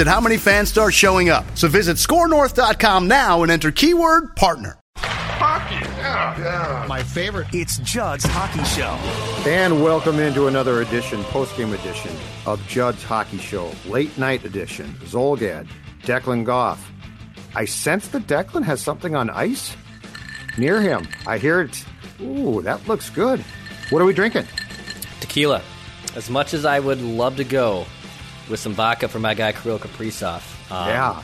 [0.00, 1.44] at how many fans start showing up.
[1.54, 4.78] So visit scorenorth.com now and enter keyword partner.
[4.98, 6.86] Hockey, yeah, yeah.
[6.88, 7.46] My favorite.
[7.52, 8.96] It's Judd's Hockey Show.
[9.48, 12.10] And welcome into another edition, post-game edition
[12.46, 14.92] of Judd's Hockey Show, late night edition.
[15.04, 15.68] Zulgad,
[16.02, 16.90] Declan Goff.
[17.54, 19.76] I sense that Declan has something on ice
[20.58, 21.06] near him.
[21.26, 21.84] I hear it.
[22.20, 23.40] Ooh, that looks good.
[23.90, 24.46] What are we drinking?
[25.20, 25.62] Tequila.
[26.14, 27.84] As much as I would love to go
[28.48, 30.42] with some vodka for my guy Kirill Kaprizov.
[30.70, 31.22] Um, yeah.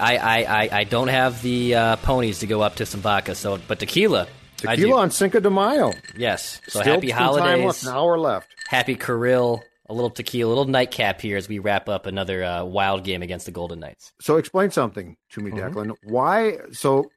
[0.00, 3.34] I, I, I, I, don't have the uh, ponies to go up to some vodka,
[3.34, 4.26] so but tequila.
[4.56, 5.92] Tequila on Cinco de Mayo.
[6.16, 6.60] Yes.
[6.68, 7.64] So Still happy holidays.
[7.64, 8.48] Left, an hour left.
[8.68, 9.62] Happy Kirill.
[9.86, 13.22] A little tequila, a little nightcap here as we wrap up another uh, wild game
[13.22, 14.14] against the Golden Knights.
[14.18, 15.78] So explain something to me, mm-hmm.
[15.78, 15.94] Declan.
[16.04, 16.56] Why?
[16.72, 17.10] So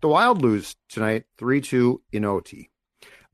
[0.00, 2.70] the Wild lose tonight, three two in OT.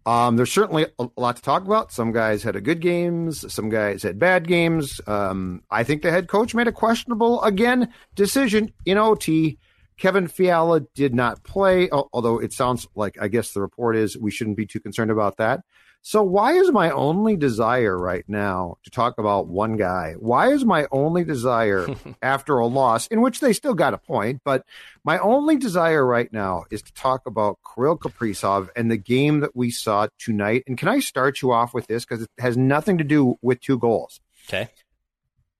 [0.05, 1.93] Um, there's certainly a, lot to talk about.
[1.93, 5.01] Some guys had a good games, some guys had bad games.
[5.07, 9.59] Um, I think the head coach made a questionable again decision in OT.
[9.99, 14.33] Kevin Fiala did not play, although it sounds like I guess the report is we
[14.33, 15.61] shouldn't be too concerned about that.
[16.05, 20.15] So why is my only desire right now to talk about one guy?
[20.19, 21.87] Why is my only desire
[22.23, 24.67] after a loss in which they still got a point, but
[25.05, 29.55] my only desire right now is to talk about Kirill Kaprizov and the game that
[29.55, 30.65] we saw tonight.
[30.67, 33.61] And can I start you off with this because it has nothing to do with
[33.61, 34.21] two goals.
[34.49, 34.71] Okay.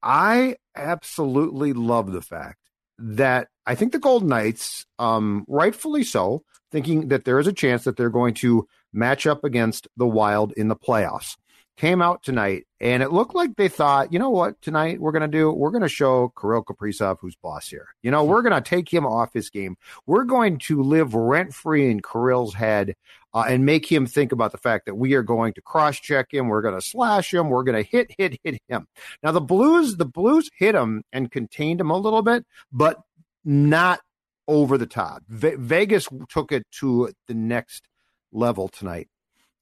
[0.03, 2.59] I absolutely love the fact
[2.99, 6.43] that I think the Golden Knights, um, rightfully so,
[6.73, 10.53] thinking that there is a chance that they're going to match up against the Wild
[10.53, 11.37] in the playoffs.
[11.79, 15.23] Came out tonight, and it looked like they thought, you know what, tonight we're going
[15.23, 17.89] to do, we're going to show Kirill Kaprizov who's boss here.
[18.03, 19.77] You know, we're going to take him off his game.
[20.07, 22.95] We're going to live rent free in Kirill's head
[23.33, 26.33] uh, and make him think about the fact that we are going to cross check
[26.33, 26.49] him.
[26.49, 27.49] We're going to slash him.
[27.49, 28.87] We're going to hit, hit, hit him.
[29.23, 32.99] Now the Blues, the Blues hit him and contained him a little bit, but
[33.45, 34.01] not
[34.47, 35.23] over the top.
[35.29, 37.89] Ve- Vegas took it to the next
[38.33, 39.09] level tonight.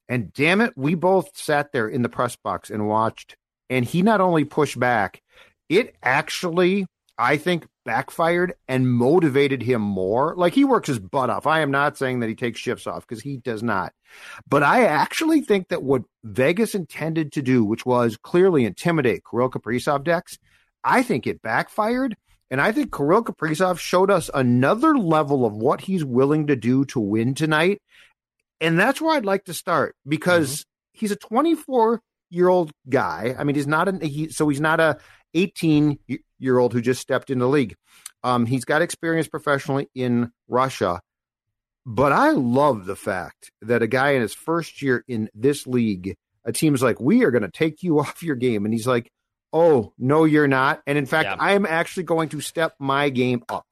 [0.09, 3.37] And damn it, we both sat there in the press box and watched.
[3.69, 5.23] And he not only pushed back,
[5.69, 6.87] it actually,
[7.17, 10.35] I think, backfired and motivated him more.
[10.37, 11.47] Like he works his butt off.
[11.47, 13.93] I am not saying that he takes shifts off because he does not.
[14.49, 19.51] But I actually think that what Vegas intended to do, which was clearly intimidate Kirill
[19.51, 20.39] Kaprizov Dex,
[20.83, 22.17] I think it backfired.
[22.51, 26.85] And I think Kirill Kaprizov showed us another level of what he's willing to do
[26.87, 27.81] to win tonight.
[28.61, 30.99] And that's where I'd like to start because mm-hmm.
[31.01, 32.01] he's a 24
[32.31, 33.35] year old guy.
[33.39, 34.99] I mean, he's not a he, so he's not a
[35.35, 35.99] 18
[36.39, 37.75] year old who just stepped in the league.
[38.23, 41.01] Um, he's got experience professionally in Russia,
[41.87, 46.17] but I love the fact that a guy in his first year in this league,
[46.45, 49.11] a team's like, we are going to take you off your game, and he's like,
[49.53, 50.83] oh no, you're not.
[50.87, 51.37] And in fact, yeah.
[51.39, 53.65] I am actually going to step my game up.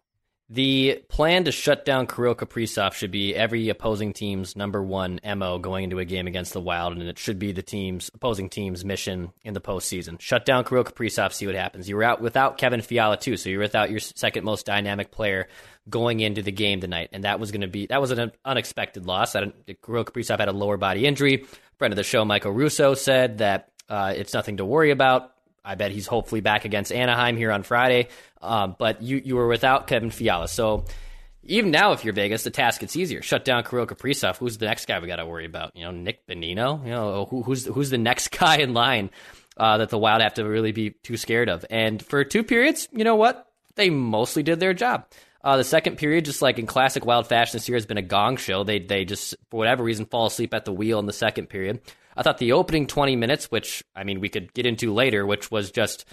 [0.51, 5.59] The plan to shut down Kirill Kaprizov should be every opposing team's number one MO
[5.59, 8.83] going into a game against the Wild, and it should be the team's opposing team's
[8.83, 10.19] mission in the postseason.
[10.19, 11.87] Shut down Kirill Kaprizov, see what happens.
[11.87, 15.49] You were out without Kevin Fiala too, so you're without your second most dynamic player
[15.91, 19.05] going into the game tonight, and that was going to be that was an unexpected
[19.05, 19.37] loss.
[19.37, 21.45] I didn't, Kirill Kaprizov had a lower body injury.
[21.77, 25.33] Friend of the show, Michael Russo, said that uh, it's nothing to worry about.
[25.69, 28.09] I bet he's hopefully back against Anaheim here on Friday.
[28.41, 30.85] Um, but you you were without Kevin Fiala, so
[31.49, 33.23] even now, if you're Vegas, the task gets easier.
[33.23, 34.37] Shut down Kirill Kaprizov.
[34.37, 35.75] Who's the next guy we got to worry about?
[35.75, 36.85] You know, Nick Bonino.
[36.85, 39.11] You know, who, who's who's the next guy in line
[39.57, 41.65] uh, that the Wild have to really be too scared of?
[41.71, 43.47] And for two periods, you know what?
[43.77, 45.07] They mostly did their job.
[45.43, 48.03] Uh, the second period, just like in classic Wild fashion this year, has been a
[48.03, 48.65] gong show.
[48.65, 51.81] They they just for whatever reason fall asleep at the wheel in the second period.
[52.19, 55.53] I thought the opening 20 minutes, which I mean we could get into later, which
[55.53, 56.05] was just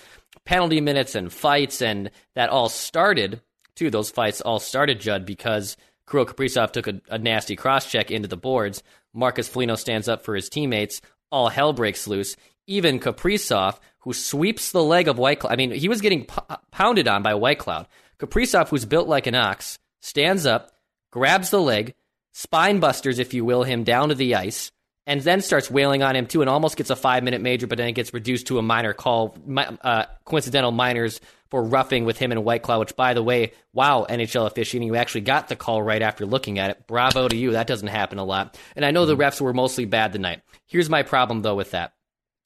[0.46, 3.42] penalty minutes and fights, and that all started
[3.76, 3.90] too.
[3.90, 5.76] Those fights all started, Judd, because
[6.08, 8.84] Kirill Kaprizov took a, a nasty cross check into the boards.
[9.14, 11.02] Marcus Foligno stands up for his teammates.
[11.32, 12.36] All hell breaks loose.
[12.68, 15.52] Even Kaprizov, who sweeps the leg of Whitecloud.
[15.52, 17.88] I mean, he was getting p- pounded on by Whitecloud.
[18.20, 20.72] Kaprizov, who's built like an ox, stands up,
[21.12, 21.96] grabs the leg,
[22.32, 24.72] spine busters, if you will, him down to the ice,
[25.08, 27.78] and then starts wailing on him too, and almost gets a five minute major, but
[27.78, 29.38] then it gets reduced to a minor call,
[29.82, 31.20] uh, coincidental minors
[31.50, 32.80] for roughing with him and Whitecloud.
[32.80, 36.60] Which, by the way, wow, NHL officiating, you actually got the call right after looking
[36.60, 36.88] at it.
[36.88, 37.52] Bravo to you.
[37.52, 38.58] That doesn't happen a lot.
[38.76, 40.42] And I know the refs were mostly bad tonight.
[40.66, 41.94] Here's my problem though with that.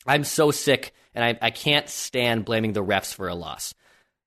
[0.06, 3.74] I'm so sick, and I, I can't stand blaming the refs for a loss.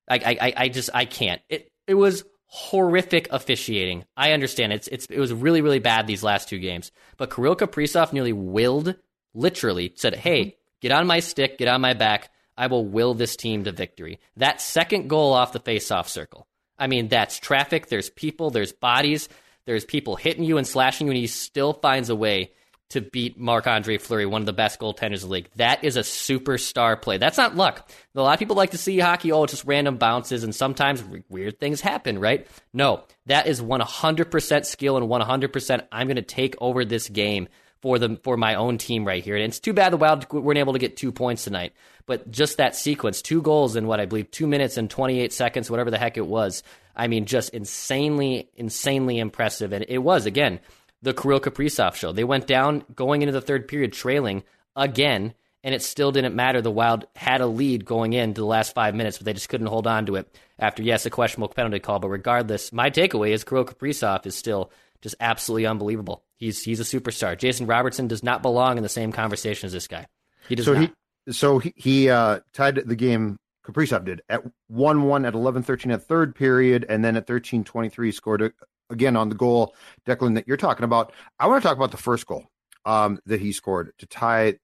[0.09, 1.41] I, I, I just I can't.
[1.49, 4.05] It it was horrific officiating.
[4.15, 6.93] I understand it's it's it was really really bad these last two games.
[7.17, 8.95] But Kirill Kaprizov nearly willed,
[9.33, 10.57] literally said, "Hey, mm-hmm.
[10.83, 12.31] get on my stick, get on my back.
[12.55, 16.47] I will will this team to victory." That second goal off the face-off circle.
[16.79, 17.87] I mean, that's traffic.
[17.87, 18.51] There's people.
[18.51, 19.31] There's bodies.
[19.65, 22.53] There's people hitting you and slashing you, and he still finds a way
[22.93, 25.49] to beat Marc Andre Fleury, one of the best goaltenders in the league.
[25.57, 27.19] That is a superstar play.
[27.19, 27.91] That's not luck.
[28.15, 31.03] A lot of people like to see hockey, oh, it's just random bounces and sometimes
[31.29, 32.47] weird things happen, right?
[32.73, 37.49] No, that is 100% skill and 100% I'm going to take over this game
[37.83, 39.35] for the for my own team right here.
[39.35, 41.73] And it's too bad the Wild weren't able to get two points tonight.
[42.07, 45.71] But just that sequence, two goals in what I believe two minutes and 28 seconds,
[45.71, 46.63] whatever the heck it was.
[46.95, 49.73] I mean, just insanely, insanely impressive.
[49.73, 50.61] And it was again
[51.03, 52.13] the Kirill Kaprizov show.
[52.13, 54.45] They went down going into the third period trailing
[54.77, 55.35] again,
[55.65, 56.63] and it still didn't matter.
[56.63, 59.67] The Wild had a lead going into the last five minutes, but they just couldn't
[59.67, 61.99] hold on to it after, yes, a questionable penalty call.
[61.99, 64.71] But regardless, my takeaway is Kirill Kaprizov is still
[65.03, 66.23] just absolutely unbelievable.
[66.37, 67.37] He's he's a superstar.
[67.37, 70.07] Jason Robertson does not belong in the same conversation as this guy.
[70.49, 70.91] He does so not.
[71.27, 75.63] He, so he, he uh, tied the game Kaprizov did at 1 1 at 11
[75.63, 78.53] 13 at third period, and then at 13 23 scored a,
[78.93, 79.75] again on the goal,
[80.07, 81.13] Declan, that you're talking about.
[81.39, 82.47] I want to talk about the first goal
[82.85, 84.59] um, that he scored to tie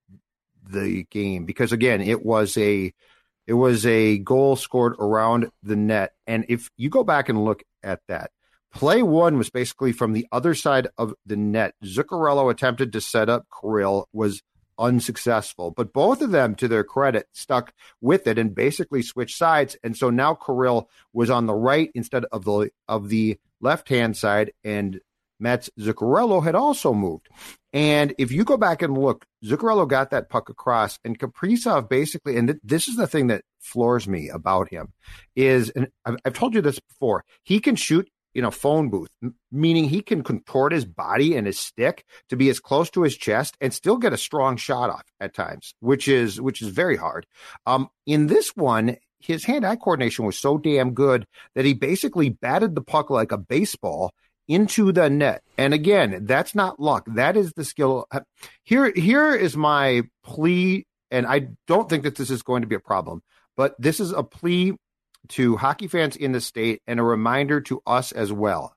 [0.69, 2.93] the game because again, it was a
[3.47, 7.63] it was a goal scored around the net, and if you go back and look
[7.83, 8.31] at that.
[8.71, 11.75] Play one was basically from the other side of the net.
[11.83, 14.43] Zuccarello attempted to set up Kirill, was
[14.79, 15.71] unsuccessful.
[15.71, 19.77] But both of them, to their credit, stuck with it and basically switched sides.
[19.83, 24.17] And so now Kirill was on the right instead of the of the left hand
[24.17, 25.01] side, and
[25.41, 27.29] Mats Zuccarello had also moved.
[27.73, 32.37] And if you go back and look, Zuccarello got that puck across, and Kaprizov basically,
[32.37, 34.93] and th- this is the thing that floors me about him,
[35.37, 39.11] is, and I've, I've told you this before, he can shoot in a phone booth,
[39.51, 43.17] meaning he can contort his body and his stick to be as close to his
[43.17, 46.97] chest and still get a strong shot off at times, which is which is very
[46.97, 47.27] hard.
[47.67, 52.75] Um, in this one, his hand-eye coordination was so damn good that he basically batted
[52.75, 54.13] the puck like a baseball
[54.47, 55.43] into the net.
[55.59, 57.05] And again, that's not luck.
[57.07, 58.07] That is the skill.
[58.65, 62.77] Here, here is my plea, and I don't think that this is going to be
[62.77, 63.23] a problem,
[63.57, 64.75] but this is a plea
[65.31, 68.73] to hockey fans in the state and a reminder to us as well.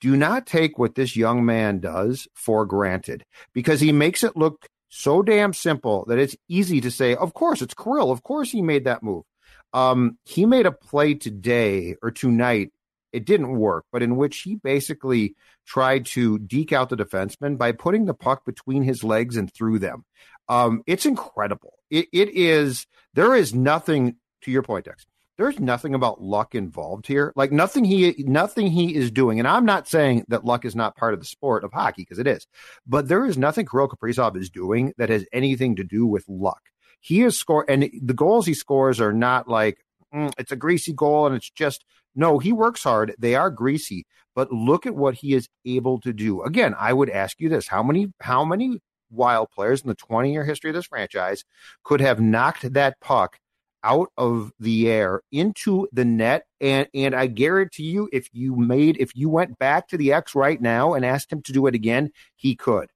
[0.00, 4.66] Do not take what this young man does for granted because he makes it look
[4.88, 8.10] so damn simple that it's easy to say, of course, it's Kirill.
[8.10, 9.24] Of course, he made that move.
[9.72, 12.72] Um, he made a play today or tonight.
[13.12, 15.34] It didn't work, but in which he basically
[15.66, 19.80] tried to deke out the defenseman by putting the puck between his legs and through
[19.80, 20.04] them.
[20.48, 21.74] Um, it's incredible.
[21.90, 25.06] It, it is, there is nothing, to your point, Dex,
[25.40, 27.32] there's nothing about luck involved here.
[27.34, 29.38] Like nothing he nothing he is doing.
[29.38, 32.18] And I'm not saying that luck is not part of the sport of hockey because
[32.18, 32.46] it is.
[32.86, 36.60] But there is nothing Kirill Kaprizov is doing that has anything to do with luck.
[37.00, 39.78] He is score and the goals he scores are not like
[40.14, 43.14] mm, it's a greasy goal and it's just no, he works hard.
[43.18, 44.04] They are greasy,
[44.34, 46.42] but look at what he is able to do.
[46.42, 48.80] Again, I would ask you this: how many how many
[49.10, 51.44] wild players in the 20 year history of this franchise
[51.84, 53.38] could have knocked that puck
[53.82, 58.98] out of the air into the net and and I guarantee you if you made
[59.00, 61.74] if you went back to the X right now and asked him to do it
[61.74, 62.90] again he could.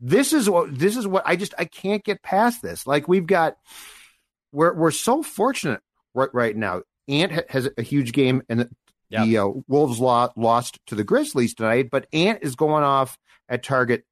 [0.00, 3.26] This is what this is what I just I can't get past this like we've
[3.26, 3.56] got
[4.52, 5.80] we're we're so fortunate
[6.14, 8.68] right right now Ant has a huge game and
[9.08, 9.24] yep.
[9.24, 13.62] the uh, Wolves lost, lost to the Grizzlies tonight but Ant is going off at
[13.62, 14.04] target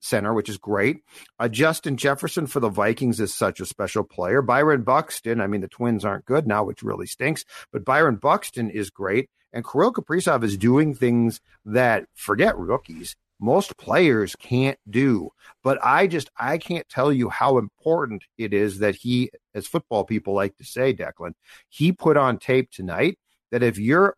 [0.00, 1.02] center, which is great.
[1.38, 4.42] Uh, Justin Jefferson for the Vikings is such a special player.
[4.42, 8.70] Byron Buxton, I mean, the Twins aren't good now, which really stinks, but Byron Buxton
[8.70, 9.28] is great.
[9.52, 15.30] And Kirill Kaprizov is doing things that, forget rookies, most players can't do.
[15.62, 20.04] But I just, I can't tell you how important it is that he, as football
[20.04, 21.32] people like to say, Declan,
[21.68, 23.18] he put on tape tonight
[23.52, 24.16] that if you're,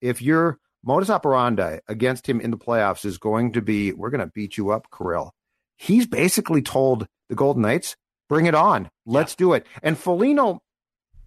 [0.00, 4.20] if you're modus operandi against him in the playoffs is going to be we're going
[4.20, 5.32] to beat you up, Kirill.
[5.76, 7.96] He's basically told the Golden Knights,
[8.28, 8.90] bring it on.
[9.04, 9.38] Let's yeah.
[9.38, 9.66] do it.
[9.82, 10.60] And Foligno,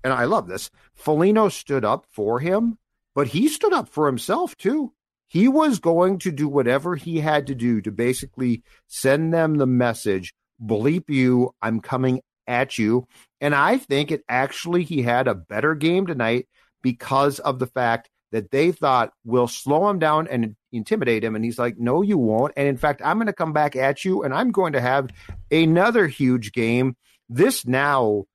[0.04, 2.78] and I love this, Foligno stood up for him,
[3.16, 4.94] but he stood up for himself too.
[5.30, 9.68] He was going to do whatever he had to do to basically send them the
[9.68, 13.08] message bleep you, I'm coming at you.
[13.40, 16.48] And I think it actually, he had a better game tonight
[16.82, 21.36] because of the fact that they thought will slow him down and intimidate him.
[21.36, 22.54] And he's like, no, you won't.
[22.58, 25.10] And in fact, I'm going to come back at you and I'm going to have
[25.52, 26.96] another huge game.
[27.28, 28.26] This now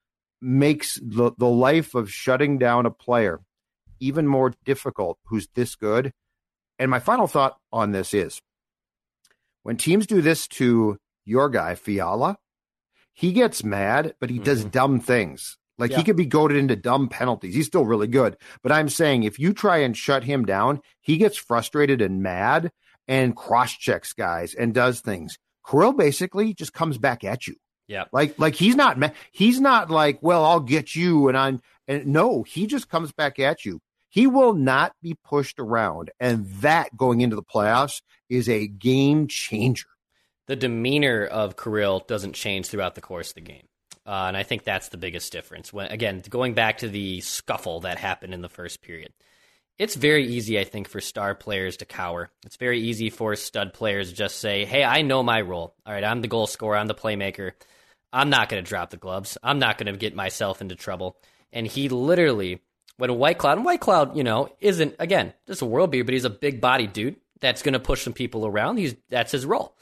[0.41, 3.41] makes the, the life of shutting down a player
[4.01, 6.13] even more difficult who's this good.
[6.79, 8.41] And my final thought on this is
[9.63, 12.39] when teams do this to your guy, Fiala,
[13.13, 14.45] he gets mad, but he mm-hmm.
[14.45, 15.57] does dumb things.
[15.79, 15.99] Like yeah.
[15.99, 17.55] he could be goaded into dumb penalties.
[17.55, 18.37] He's still really good.
[18.63, 22.71] But I'm saying if you try and shut him down, he gets frustrated and mad
[23.09, 25.39] and cross checks guys and does things.
[25.69, 27.57] Kirill basically just comes back at you.
[27.89, 28.05] Yeah.
[28.13, 28.99] Like like he's not
[29.33, 33.39] he's not like, well, I'll get you and I'm and no, he just comes back
[33.39, 33.81] at you.
[34.15, 36.13] He will not be pushed around.
[36.21, 39.89] And that going into the playoffs is a game changer.
[40.47, 43.67] The demeanor of Kirill doesn't change throughout the course of the game.
[44.07, 45.73] Uh, and I think that's the biggest difference.
[45.73, 49.13] When again, going back to the scuffle that happened in the first period,
[49.81, 52.31] it's very easy, I think, for star players to cower.
[52.47, 55.75] It's very easy for stud players to just say, "Hey, I know my role.
[55.85, 56.77] All right, I'm the goal scorer.
[56.77, 57.51] I'm the playmaker.
[58.13, 59.39] I'm not going to drop the gloves.
[59.43, 61.17] I'm not going to get myself into trouble."
[61.53, 62.61] And he literally,
[62.97, 66.31] when Whitecloud and Whitecloud, you know, isn't again just a world beater, but he's a
[66.31, 68.79] big body dude that's going to push some people around.
[68.79, 69.77] He's that's his role,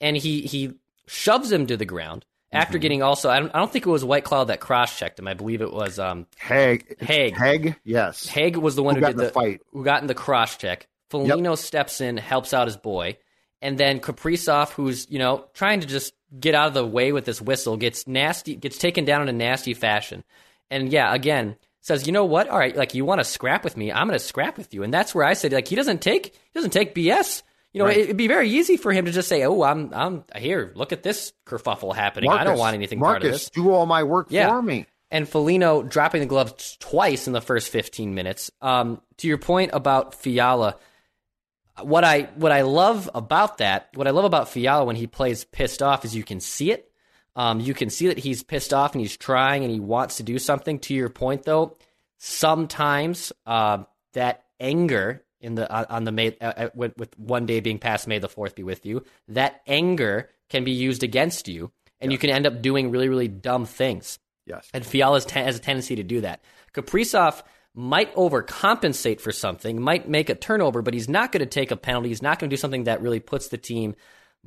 [0.00, 0.74] and he he
[1.06, 2.82] shoves him to the ground after mm-hmm.
[2.82, 5.28] getting also, I don't, I don't think it was Whitecloud that cross checked him.
[5.28, 7.00] I believe it was um, Hague.
[7.00, 7.36] Hague.
[7.36, 8.26] Hague, yes.
[8.26, 9.60] Hague was the one who, who did the, the, fight.
[9.72, 10.88] Who got in the cross check.
[11.10, 11.58] Foligno yep.
[11.58, 13.16] steps in, helps out his boy,
[13.62, 17.24] and then Kaprizov, who's you know trying to just get out of the way with
[17.24, 20.24] this whistle, gets nasty, gets taken down in a nasty fashion,
[20.68, 21.56] and yeah, again
[21.86, 22.48] says, you know what?
[22.48, 24.82] All right, like you want to scrap with me, I'm going to scrap with you,
[24.82, 27.42] and that's where I said, like he doesn't take he doesn't take BS.
[27.72, 27.98] You know, right.
[27.98, 30.72] it'd be very easy for him to just say, "Oh, I'm, I'm here.
[30.74, 32.30] Look at this kerfuffle happening.
[32.30, 33.50] Marcus, I don't want anything Marcus, part of this.
[33.50, 34.48] Do all my work yeah.
[34.48, 38.50] for me." And Foligno dropping the gloves twice in the first 15 minutes.
[38.60, 40.76] Um, to your point about Fiala,
[41.82, 45.44] what I what I love about that, what I love about Fiala when he plays
[45.44, 46.90] pissed off is you can see it.
[47.36, 50.22] Um, you can see that he's pissed off and he's trying and he wants to
[50.22, 50.78] do something.
[50.80, 51.76] To your point, though,
[52.18, 57.44] sometimes uh, that anger in the uh, on the May uh, uh with, with, one
[57.46, 59.04] day being past May the fourth be with you.
[59.28, 63.28] That anger can be used against you, and you can end up doing really really
[63.28, 64.18] dumb things.
[64.46, 66.42] Yes, and Fiala has a tendency to do that.
[66.72, 67.42] Kaprizov
[67.74, 71.76] might overcompensate for something, might make a turnover, but he's not going to take a
[71.76, 72.08] penalty.
[72.08, 73.94] He's not going to do something that really puts the team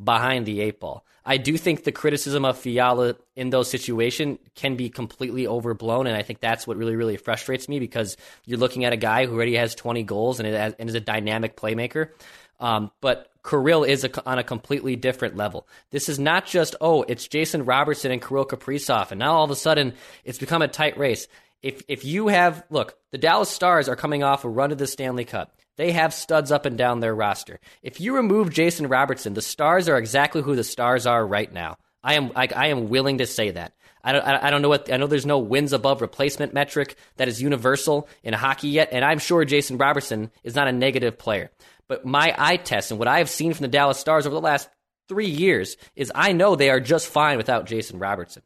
[0.02, 1.06] behind the eight ball.
[1.26, 6.16] I do think the criticism of Fiala in those situations can be completely overblown, and
[6.16, 9.36] I think that's what really, really frustrates me because you're looking at a guy who
[9.36, 12.10] already has 20 goals and, is a dynamic playmaker.
[12.60, 15.68] Um, but Kirill is a, on a completely different level.
[15.92, 19.52] This is not just, oh, it's Jason Robertson and Kirill Kaprizov, and now all of
[19.52, 21.28] a sudden it's become a tight race.
[21.62, 24.88] If, if you have, look, the Dallas Stars are coming off a run to the
[24.88, 25.59] Stanley Cup.
[25.80, 27.62] They have studs up and down their roster.
[27.82, 31.78] If you remove Jason Robertson, the Stars are exactly who the Stars are right now.
[32.04, 33.72] I am I, I am willing to say that.
[34.04, 35.08] I don't I don't know what I know.
[35.08, 39.46] There's no wins above replacement metric that is universal in hockey yet, and I'm sure
[39.46, 41.50] Jason Robertson is not a negative player.
[41.88, 44.42] But my eye test and what I have seen from the Dallas Stars over the
[44.42, 44.68] last
[45.08, 48.44] three years is I know they are just fine without Jason Robertson.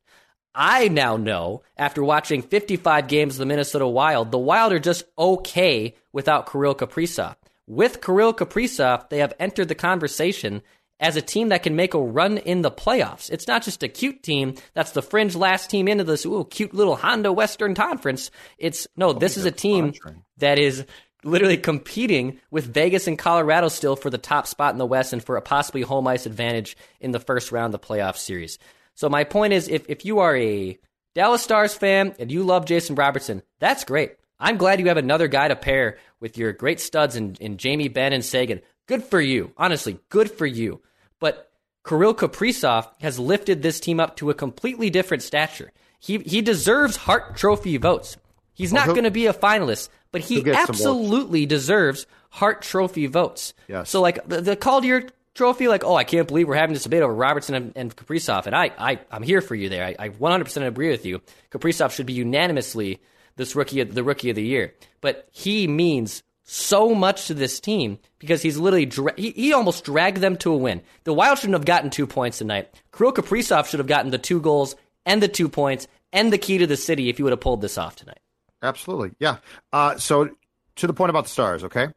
[0.55, 5.03] I now know, after watching 55 games of the Minnesota Wild, the Wild are just
[5.17, 7.35] okay without Kirill Kaprizov.
[7.65, 10.61] With Kirill Kaprizov, they have entered the conversation
[10.99, 13.31] as a team that can make a run in the playoffs.
[13.31, 16.73] It's not just a cute team that's the fringe last team into this ooh, cute
[16.73, 18.31] little Honda Western Conference.
[18.57, 19.93] It's no, this is a team
[20.37, 20.85] that is
[21.23, 25.23] literally competing with Vegas and Colorado still for the top spot in the West and
[25.23, 28.59] for a possibly home ice advantage in the first round of the playoff series.
[28.95, 30.77] So my point is, if if you are a
[31.15, 34.15] Dallas Stars fan and you love Jason Robertson, that's great.
[34.39, 37.87] I'm glad you have another guy to pair with your great studs in, in Jamie
[37.87, 38.61] Benn and Seguin.
[38.87, 39.51] Good for you.
[39.57, 40.81] Honestly, good for you.
[41.19, 41.51] But
[41.87, 45.71] Kirill Kaprizov has lifted this team up to a completely different stature.
[45.99, 48.17] He he deserves Hart Trophy votes.
[48.53, 53.53] He's not going to be a finalist, but he absolutely deserves Hart Trophy votes.
[53.67, 53.89] Yes.
[53.89, 57.01] So like the, the Calder trophy, like, oh, I can't believe we're having this debate
[57.01, 58.45] over Robertson and, and Kaprizov.
[58.45, 59.85] And I, I, I'm here for you there.
[59.85, 61.21] I, I 100% agree with you.
[61.51, 63.01] Kaprizov should be unanimously
[63.35, 64.73] this rookie, of, the rookie of the year.
[65.01, 69.85] But he means so much to this team because he's literally dra- he, he almost
[69.85, 70.81] dragged them to a win.
[71.03, 72.73] The Wild shouldn't have gotten two points tonight.
[72.95, 74.75] Kirill Kaprizov should have gotten the two goals
[75.05, 77.61] and the two points and the key to the city if he would have pulled
[77.61, 78.19] this off tonight.
[78.61, 79.37] Absolutely, yeah.
[79.71, 80.29] Uh, so
[80.75, 81.87] to the point about the Stars, okay,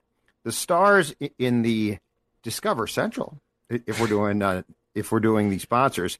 [0.44, 1.98] the Stars in the
[2.46, 4.62] Discover Central, if we're doing uh,
[4.94, 6.16] if we're doing the sponsors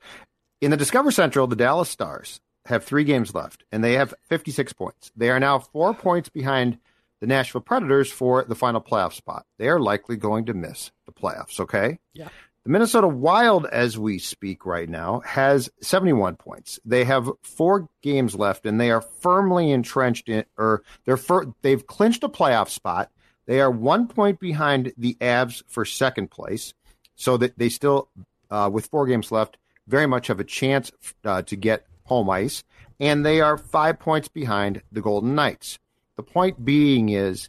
[0.61, 4.73] in the Discover Central, the Dallas Stars have three games left, and they have 56
[4.73, 5.13] points.
[5.17, 6.79] They are now four points behind
[7.21, 9.47] the Nashville Predators for the final playoff spot.
[9.57, 12.01] They are likely going to miss the playoffs, okay?
[12.13, 12.29] Yeah.
[12.65, 16.81] The Minnesota Wild, as we speak right now, has 71 points.
[16.85, 21.87] They have four games left, and they are firmly entrenched in, or they're fir- they've
[21.87, 23.13] clinched a playoff spot.
[23.47, 26.75] They are one point behind the Avs for second place,
[27.15, 28.09] so that they still,
[28.51, 30.91] uh, with four games left, very much have a chance
[31.25, 32.65] uh, to get home ice,
[32.99, 35.79] and they are five points behind the Golden Knights.
[36.17, 37.49] The point being is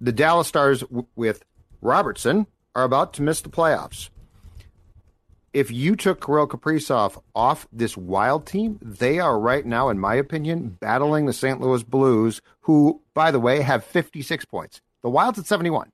[0.00, 1.42] the Dallas Stars w- with
[1.80, 4.10] Robertson are about to miss the playoffs.
[5.54, 10.16] If you took Kirill Kaprizov off this wild team, they are right now, in my
[10.16, 11.60] opinion, battling the St.
[11.60, 14.80] Louis Blues, who, by the way, have 56 points.
[15.02, 15.92] The Wild's at 71.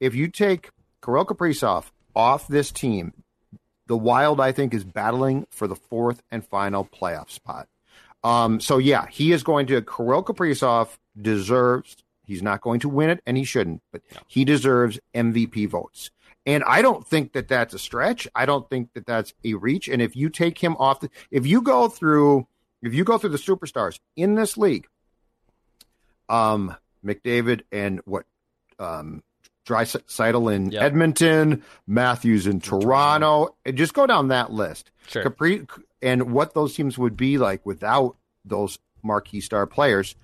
[0.00, 0.70] If you take
[1.04, 1.84] Kirill Kaprizov
[2.16, 3.12] off this team,
[3.86, 7.68] the Wild, I think, is battling for the fourth and final playoff spot.
[8.24, 9.80] Um, so yeah, he is going to.
[9.82, 10.88] Kirill Kaprizov
[11.20, 11.96] deserves.
[12.24, 16.10] He's not going to win it, and he shouldn't, but he deserves MVP votes.
[16.46, 18.28] And I don't think that that's a stretch.
[18.34, 19.88] I don't think that that's a reach.
[19.88, 22.46] And if you take him off, the, if you go through,
[22.82, 24.86] if you go through the superstars in this league,
[26.28, 28.24] um, McDavid and what,
[28.78, 29.22] um,
[29.66, 30.82] Draisaitl in Yep.
[30.82, 34.92] Edmonton, Matthews in Toronto, and just go down that list.
[35.08, 35.24] Sure.
[35.24, 35.66] Capri
[36.00, 40.14] and what those teams would be like without those marquee star players.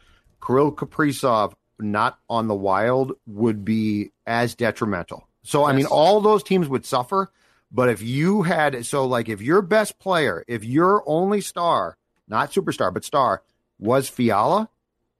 [0.44, 5.26] Kirill Kaprizov not on the Wild would be as detrimental.
[5.42, 7.30] So I mean, all those teams would suffer.
[7.70, 11.96] But if you had so like if your best player, if your only star,
[12.28, 13.42] not superstar but star,
[13.78, 14.68] was Fiala,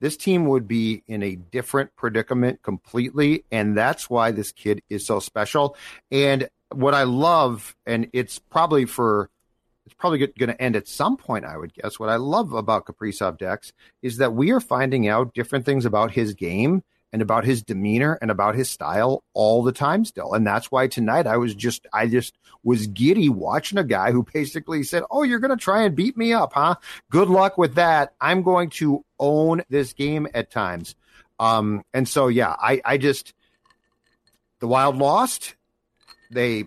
[0.01, 3.45] this team would be in a different predicament completely.
[3.51, 5.77] And that's why this kid is so special.
[6.11, 9.31] And what I love, and it's probably for,
[9.87, 12.01] it's probably going to end at some point, I would guess.
[12.01, 16.11] What I love about Kaprizov Dex is that we are finding out different things about
[16.11, 20.33] his game and about his demeanor and about his style all the time still.
[20.33, 24.25] And that's why tonight I was just, I just was giddy watching a guy who
[24.33, 26.77] basically said, Oh, you're going to try and beat me up, huh?
[27.11, 28.15] Good luck with that.
[28.21, 30.95] I'm going to own this game at times.
[31.39, 33.35] Um, and so, yeah, I, I just,
[34.61, 35.55] the Wild lost.
[36.31, 36.65] They,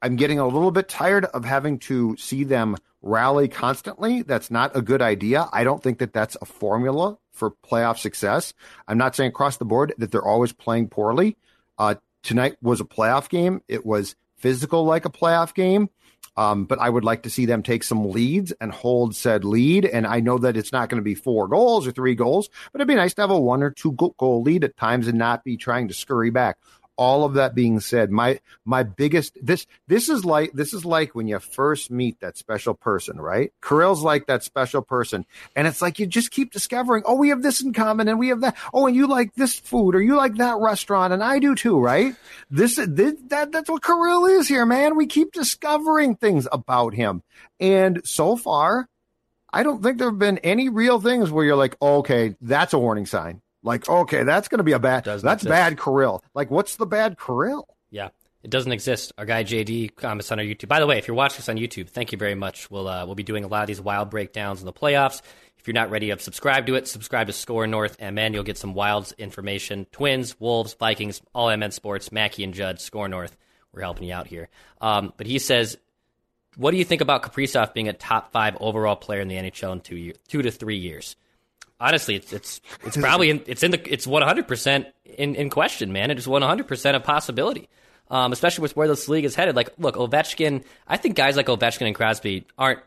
[0.00, 4.22] I'm getting a little bit tired of having to see them rally constantly.
[4.22, 5.48] That's not a good idea.
[5.52, 8.52] I don't think that that's a formula for playoff success.
[8.86, 11.36] I'm not saying across the board that they're always playing poorly.
[11.78, 13.62] Uh, tonight was a playoff game.
[13.68, 15.88] It was physical like a playoff game.
[16.36, 19.84] Um, but I would like to see them take some leads and hold said lead.
[19.84, 22.80] And I know that it's not going to be four goals or three goals, but
[22.80, 25.44] it'd be nice to have a one or two goal lead at times and not
[25.44, 26.56] be trying to scurry back.
[26.96, 31.14] All of that being said, my my biggest this this is like this is like
[31.14, 33.52] when you first meet that special person, right?
[33.60, 35.26] Kirill's like that special person,
[35.56, 38.28] and it's like you just keep discovering, oh, we have this in common, and we
[38.28, 38.56] have that.
[38.72, 41.78] Oh, and you like this food, or you like that restaurant, and I do too,
[41.78, 42.14] right?
[42.50, 44.96] This, this that that's what Kirill is here, man.
[44.96, 47.22] We keep discovering things about him,
[47.60, 48.88] and so far,
[49.52, 52.78] I don't think there have been any real things where you're like, okay, that's a
[52.78, 53.41] warning sign.
[53.62, 55.04] Like, okay, that's going to be a bad.
[55.04, 55.50] Doesn't that's exist.
[55.50, 56.22] bad Kirill.
[56.34, 57.68] Like, what's the bad Kirill?
[57.90, 58.08] Yeah,
[58.42, 59.12] it doesn't exist.
[59.18, 60.68] Our guy JD comments on our YouTube.
[60.68, 62.70] By the way, if you're watching this on YouTube, thank you very much.
[62.70, 65.22] We'll uh, we'll be doing a lot of these wild breakdowns in the playoffs.
[65.58, 68.42] If you're not ready to subscribe to it, subscribe to Score North, and man, you'll
[68.42, 69.86] get some Wilds information.
[69.92, 73.36] Twins, Wolves, Vikings, all MN Sports, Mackey and Judd, Score North.
[73.72, 74.48] We're helping you out here.
[74.80, 75.78] Um, but he says,
[76.56, 79.72] what do you think about Kaprizov being a top five overall player in the NHL
[79.72, 81.14] in two year, two to three years?
[81.82, 85.50] Honestly, it's it's it's probably in, it's in the it's one hundred percent in in
[85.50, 86.12] question, man.
[86.12, 87.68] It is one hundred percent a possibility,
[88.08, 89.56] um, especially with where this league is headed.
[89.56, 90.64] Like, look, Ovechkin.
[90.86, 92.78] I think guys like Ovechkin and Crosby aren't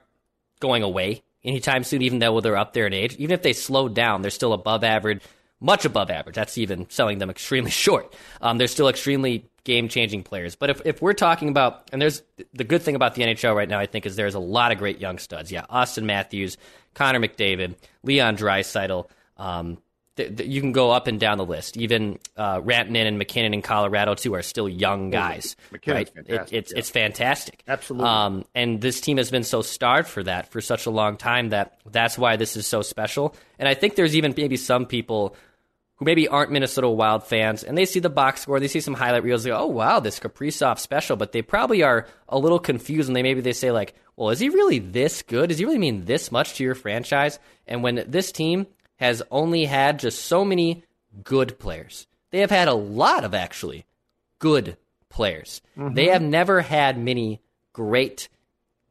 [0.61, 3.17] going away anytime soon, even though they're up there in age.
[3.17, 5.21] Even if they slowed down, they're still above average,
[5.59, 6.35] much above average.
[6.35, 8.13] That's even selling them extremely short.
[8.41, 10.55] Um, they're still extremely game changing players.
[10.55, 12.21] But if, if we're talking about, and there's
[12.53, 14.77] the good thing about the NHL right now, I think, is there's a lot of
[14.77, 15.51] great young studs.
[15.51, 16.57] Yeah, Auston Matthews,
[16.93, 19.09] Connor McDavid, Leon Draisaitl.
[19.37, 19.79] Um,
[20.15, 21.77] th- th- you can go up and down the list.
[21.77, 25.55] Even uh, Rantanen and MacKinnon in Colorado too are still young guys.
[25.71, 26.25] MacKinnon's right?
[26.27, 26.79] It- it's yeah.
[26.79, 27.63] it's fantastic.
[27.67, 28.07] Absolutely.
[28.07, 31.49] Um, and this team has been so starved for that for such a long time
[31.49, 33.35] that that's why this is so special.
[33.59, 35.35] And I think there's even maybe some people
[35.97, 38.93] who maybe aren't Minnesota Wild fans and they see the box score, they see some
[38.93, 42.59] highlight reels, they go, oh wow, this Kaprizov special, but they probably are a little
[42.59, 45.49] confused and they maybe they say like, well, is he really this good?
[45.49, 47.39] Does he really mean this much to your franchise?
[47.65, 48.67] And when this team
[48.97, 50.83] has only had just so many
[51.23, 53.85] good players, they have had a lot of actually
[54.39, 54.77] good
[55.09, 55.61] players.
[55.77, 55.93] Mm-hmm.
[55.93, 57.41] They have never had many
[57.73, 58.29] great,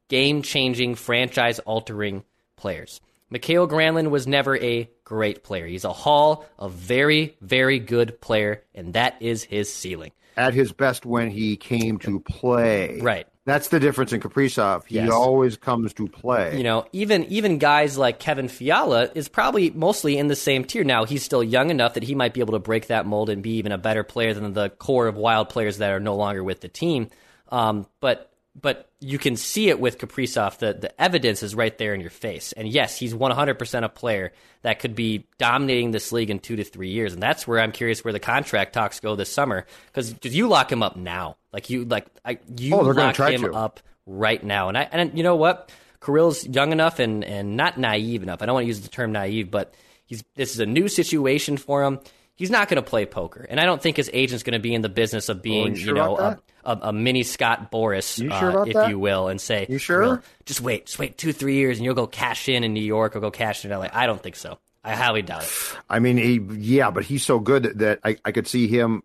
[0.09, 2.25] game changing, franchise altering
[2.57, 3.01] players.
[3.31, 5.67] Mikael Granlund was never a great player.
[5.67, 10.13] He's a Hall, a very, very good player, and that is his ceiling.
[10.37, 13.01] At his best when he came to play.
[13.01, 13.27] Right.
[13.47, 14.87] That's the difference in Kaprizov.
[14.87, 15.11] He yes.
[15.11, 16.57] always comes to play.
[16.57, 20.83] You know, even even guys like Kevin Fiala is probably mostly in the same tier.
[20.83, 23.43] Now he's still young enough that he might be able to break that mold and
[23.43, 26.43] be even a better player than the core of wild players that are no longer
[26.43, 27.11] with the team.
[27.51, 30.59] Um, but but you can see it with Kaprizov.
[30.59, 32.53] The the evidence is right there in your face.
[32.53, 36.65] And yes, he's 100% a player that could be dominating this league in two to
[36.65, 37.13] three years.
[37.13, 40.71] And that's where I'm curious where the contract talks go this summer because you lock
[40.71, 41.37] him up now.
[41.53, 43.53] Like you like I, you oh, lock him to.
[43.53, 44.69] up right now.
[44.69, 48.41] And I and you know what, Kirill's young enough and and not naive enough.
[48.41, 49.75] I don't want to use the term naive, but
[50.07, 51.99] he's this is a new situation for him
[52.37, 54.75] he's not going to play poker, and I don't think his agent's going to be
[54.75, 58.19] in the business of being, oh, you, you know, a, a, a, mini Scott Boras,
[58.19, 58.89] you sure uh, if that?
[58.91, 60.01] you will, and say, "You sure?
[60.01, 62.83] Well, just wait, just wait two, three years, and you'll go cash in in New
[62.83, 64.59] York or go cash in LA." I don't think so.
[64.85, 65.77] I highly doubt it.
[65.89, 69.03] I mean, he, yeah, but he's so good that I, I could see him.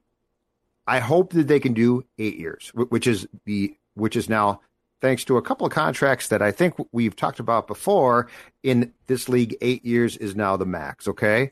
[0.86, 4.62] I hope that they can do eight years, which is the which is now
[5.02, 8.28] thanks to a couple of contracts that I think we've talked about before
[8.64, 9.56] in this league.
[9.62, 11.08] Eight years is now the max.
[11.08, 11.52] Okay,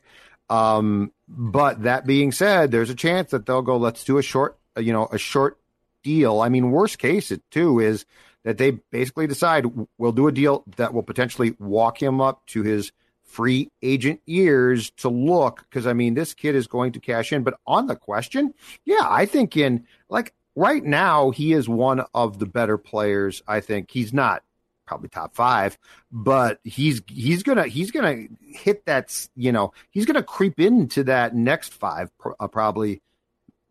[0.50, 4.58] um, but that being said, there's a chance that they'll go, let's do a short,
[4.76, 5.58] you know, a short
[6.02, 6.40] deal.
[6.40, 8.06] I mean, worst case, it too is
[8.44, 9.66] that they basically decide
[9.98, 12.92] we'll do a deal that will potentially walk him up to his
[13.24, 15.66] free agent years to look.
[15.70, 17.42] Cause I mean, this kid is going to cash in.
[17.42, 18.54] But on the question,
[18.86, 23.42] yeah, I think in like right now, he is one of the better players.
[23.46, 24.42] I think he's not
[24.88, 25.78] probably top five,
[26.10, 31.36] but he's he's gonna he's gonna hit that you know he's gonna creep into that
[31.36, 33.02] next five uh, probably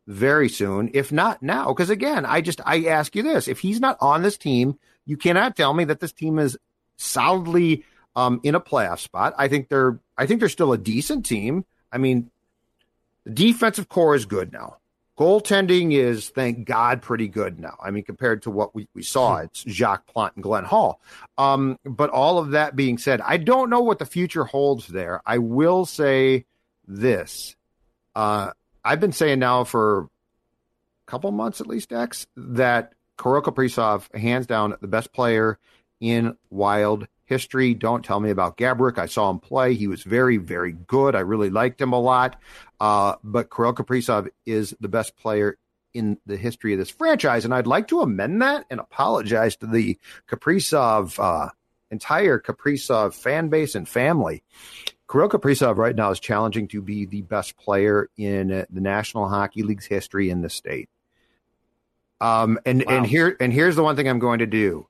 [0.05, 1.69] very soon, if not now.
[1.69, 5.17] Because again, I just I ask you this: if he's not on this team, you
[5.17, 6.55] cannot tell me that this team is
[6.97, 7.83] solidly
[8.15, 9.33] um, in a playoff spot.
[9.37, 11.65] I think they're I think they're still a decent team.
[11.91, 12.29] I mean,
[13.25, 14.77] the defensive core is good now.
[15.17, 17.75] Goaltending is, thank God, pretty good now.
[17.83, 19.45] I mean, compared to what we, we saw, hmm.
[19.45, 21.01] it's Jacques Plante and Glenn Hall.
[21.37, 25.21] Um, but all of that being said, I don't know what the future holds there.
[25.25, 26.45] I will say
[26.87, 27.55] this.
[28.15, 28.51] Uh,
[28.83, 30.07] I've been saying now for a
[31.07, 35.57] couple months at least, X, that Kirill Kaprizov, hands down, the best player
[35.99, 37.73] in Wild history.
[37.73, 38.97] Don't tell me about Gaborik.
[38.97, 39.75] I saw him play.
[39.75, 41.15] He was very, very good.
[41.15, 42.41] I really liked him a lot.
[42.79, 45.57] Uh, but Kirill Kaprizov is the best player
[45.93, 47.45] in the history of this franchise.
[47.45, 49.97] And I'd like to amend that and apologize to the
[50.29, 51.49] Kaprizov, uh,
[51.91, 54.43] entire Kaprizov fan base and family.
[55.09, 59.63] Kirill Kaprizov right now is challenging to be the best player in the National Hockey
[59.63, 60.89] League's history in the state.
[62.19, 62.97] Um, and, wow.
[62.97, 64.87] and here, and here's the one thing I'm going to do.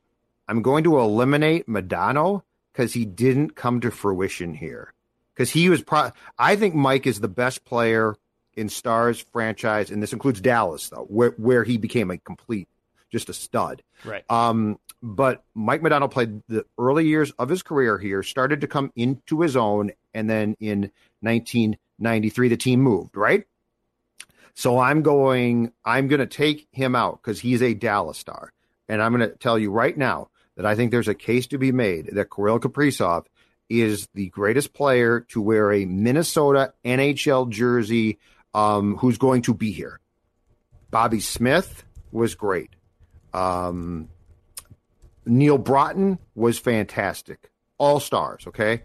[0.47, 4.93] I'm going to eliminate Modano because he didn't come to fruition here.
[5.33, 8.15] Because he was, pro- I think Mike is the best player
[8.57, 12.67] in Stars franchise, and this includes Dallas though, where where he became a complete,
[13.11, 13.83] just a stud.
[14.03, 14.29] Right.
[14.29, 18.91] Um, but Mike Modano played the early years of his career here, started to come
[18.95, 23.15] into his own, and then in 1993 the team moved.
[23.15, 23.45] Right.
[24.55, 28.53] So I'm going, I'm going to take him out because he's a Dallas star,
[28.89, 31.57] and I'm going to tell you right now that I think there's a case to
[31.57, 33.25] be made that Kirill Kaprizov
[33.69, 38.17] is the greatest player to wear a Minnesota NHL jersey
[38.53, 39.99] um, who's going to be here.
[40.89, 42.71] Bobby Smith was great.
[43.33, 44.09] Um,
[45.25, 47.51] Neal Broten was fantastic.
[47.77, 48.83] All stars, okay?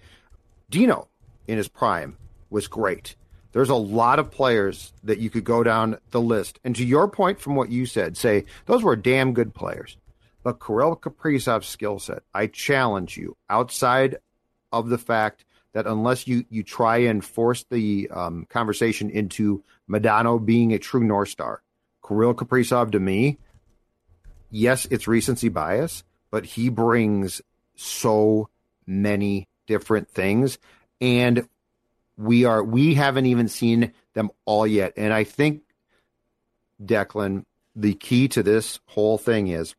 [0.68, 1.08] Dino
[1.46, 2.18] in his prime
[2.50, 3.16] was great.
[3.52, 6.58] There's a lot of players that you could go down the list.
[6.64, 9.96] And to your point from what you said, say those were damn good players.
[10.42, 14.16] But Kirill Kaprizov's skill set, I challenge you, outside
[14.72, 20.44] of the fact that unless you, you try and force the um, conversation into Modano
[20.44, 21.62] being a true North Star,
[22.06, 23.38] Kirill Kaprizov to me,
[24.50, 27.40] yes, it's recency bias, but he brings
[27.76, 28.48] so
[28.86, 30.58] many different things.
[31.00, 31.48] And
[32.16, 34.92] we are we haven't even seen them all yet.
[34.96, 35.62] And I think
[36.82, 39.74] Declan, the key to this whole thing is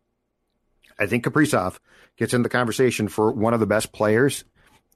[1.00, 1.78] I think Kaprizov
[2.18, 4.44] gets in the conversation for one of the best players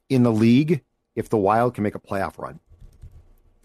[0.09, 0.81] in the league
[1.15, 2.59] if the Wild can make a playoff run.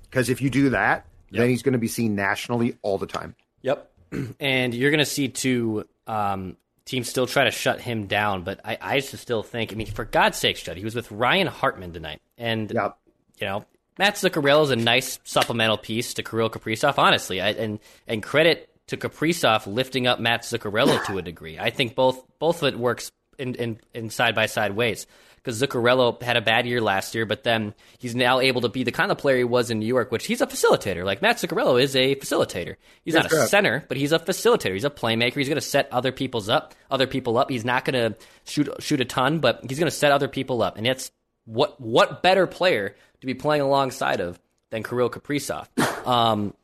[0.02, 1.40] Because if you do that, Yep.
[1.40, 3.34] then he's going to be seen nationally all the time.
[3.62, 3.90] Yep.
[4.40, 8.42] And you're going to see two um, teams still try to shut him down.
[8.44, 11.46] But I, I still think, I mean, for God's sake, Judd, he was with Ryan
[11.46, 12.20] Hartman tonight.
[12.36, 12.98] And, Yep.
[13.40, 13.64] you know,
[13.98, 17.40] Matt Zuccarello is a nice supplemental piece to Kirill Kaprizov, honestly.
[17.40, 21.58] I, and, and credit to Kaprizov lifting up Matt Zuccarello to a degree.
[21.58, 25.06] I think both, both of it works in, in, in side by side ways.
[25.36, 28.84] Because Zuccarello had a bad year last year, but then he's now able to be
[28.84, 31.04] the kind of player he was in New York, which he's a facilitator.
[31.04, 32.76] Like Matt Zuccarello is a facilitator.
[33.04, 33.50] He's not a correct.
[33.50, 34.74] center, but he's a facilitator.
[34.74, 35.34] He's a playmaker.
[35.34, 37.50] He's going to set other people's up, other people up.
[37.50, 40.62] He's not going to shoot shoot a ton, but he's going to set other people
[40.62, 40.76] up.
[40.76, 41.10] And it's
[41.44, 44.38] what what better player to be playing alongside of
[44.70, 45.66] than Kirill Kaprizov?
[46.06, 46.54] Um,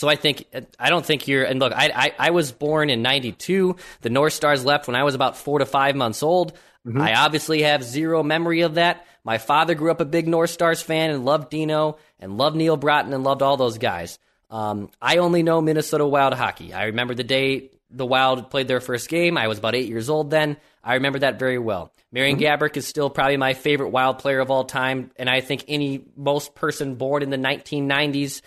[0.00, 0.46] so I think
[0.78, 1.44] I don't think you're.
[1.44, 3.76] And look, I I, I was born in '92.
[4.00, 6.54] The North Stars left when I was about four to five months old.
[6.98, 9.06] I obviously have zero memory of that.
[9.22, 12.78] My father grew up a big North Stars fan and loved Dino and loved Neal
[12.78, 14.18] Broten and loved all those guys.
[14.48, 16.72] Um, I only know Minnesota Wild hockey.
[16.72, 19.36] I remember the day the Wild played their first game.
[19.36, 20.56] I was about eight years old then.
[20.82, 21.92] I remember that very well.
[22.10, 25.66] Marian Gaborik is still probably my favorite Wild player of all time, and I think
[25.68, 28.40] any most person born in the 1990s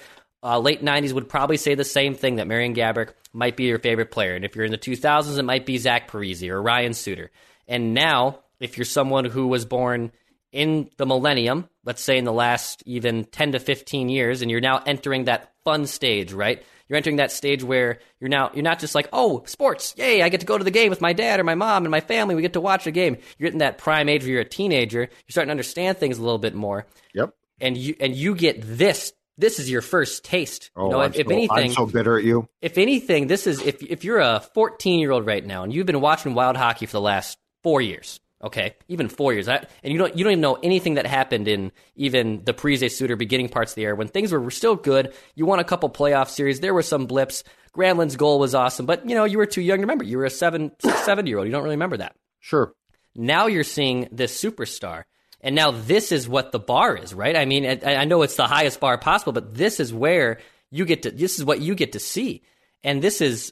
[0.43, 3.79] uh, late 90s would probably say the same thing that Marian Gaborik might be your
[3.79, 4.35] favorite player.
[4.35, 7.31] And if you're in the 2000s, it might be Zach Parise or Ryan Suter.
[7.67, 10.11] And now, if you're someone who was born
[10.51, 14.61] in the millennium, let's say in the last even 10 to 15 years, and you're
[14.61, 16.61] now entering that fun stage, right?
[16.87, 20.29] You're entering that stage where you're now you're not just like, oh, sports, yay, I
[20.29, 22.35] get to go to the game with my dad or my mom and my family.
[22.35, 23.17] We get to watch a game.
[23.37, 24.99] You're getting that prime age where you're a teenager.
[24.99, 27.31] You're starting to understand things a little bit more Yep.
[27.61, 29.13] and you and you get this.
[29.37, 30.69] This is your first taste.
[30.75, 32.47] Oh, you know, I'm, if, if so, anything, I'm so bitter at you.
[32.61, 35.87] if anything, this is if if you're a 14 year old right now and you've
[35.87, 39.91] been watching wild hockey for the last four years, okay, even four years, I, and
[39.91, 43.49] you don't you don't even know anything that happened in even the Parise Suter beginning
[43.49, 45.13] parts of the year when things were still good.
[45.35, 46.59] You won a couple playoff series.
[46.59, 47.43] There were some blips.
[47.75, 50.03] Granlund's goal was awesome, but you know you were too young to remember.
[50.03, 51.47] You were a seven six, seven year old.
[51.47, 52.15] You don't really remember that.
[52.39, 52.73] Sure.
[53.15, 55.03] Now you're seeing this superstar.
[55.43, 57.35] And now this is what the bar is, right?
[57.35, 60.39] I mean, I, know it's the highest bar possible, but this is where
[60.71, 62.43] you get to, this is what you get to see.
[62.81, 63.51] And this is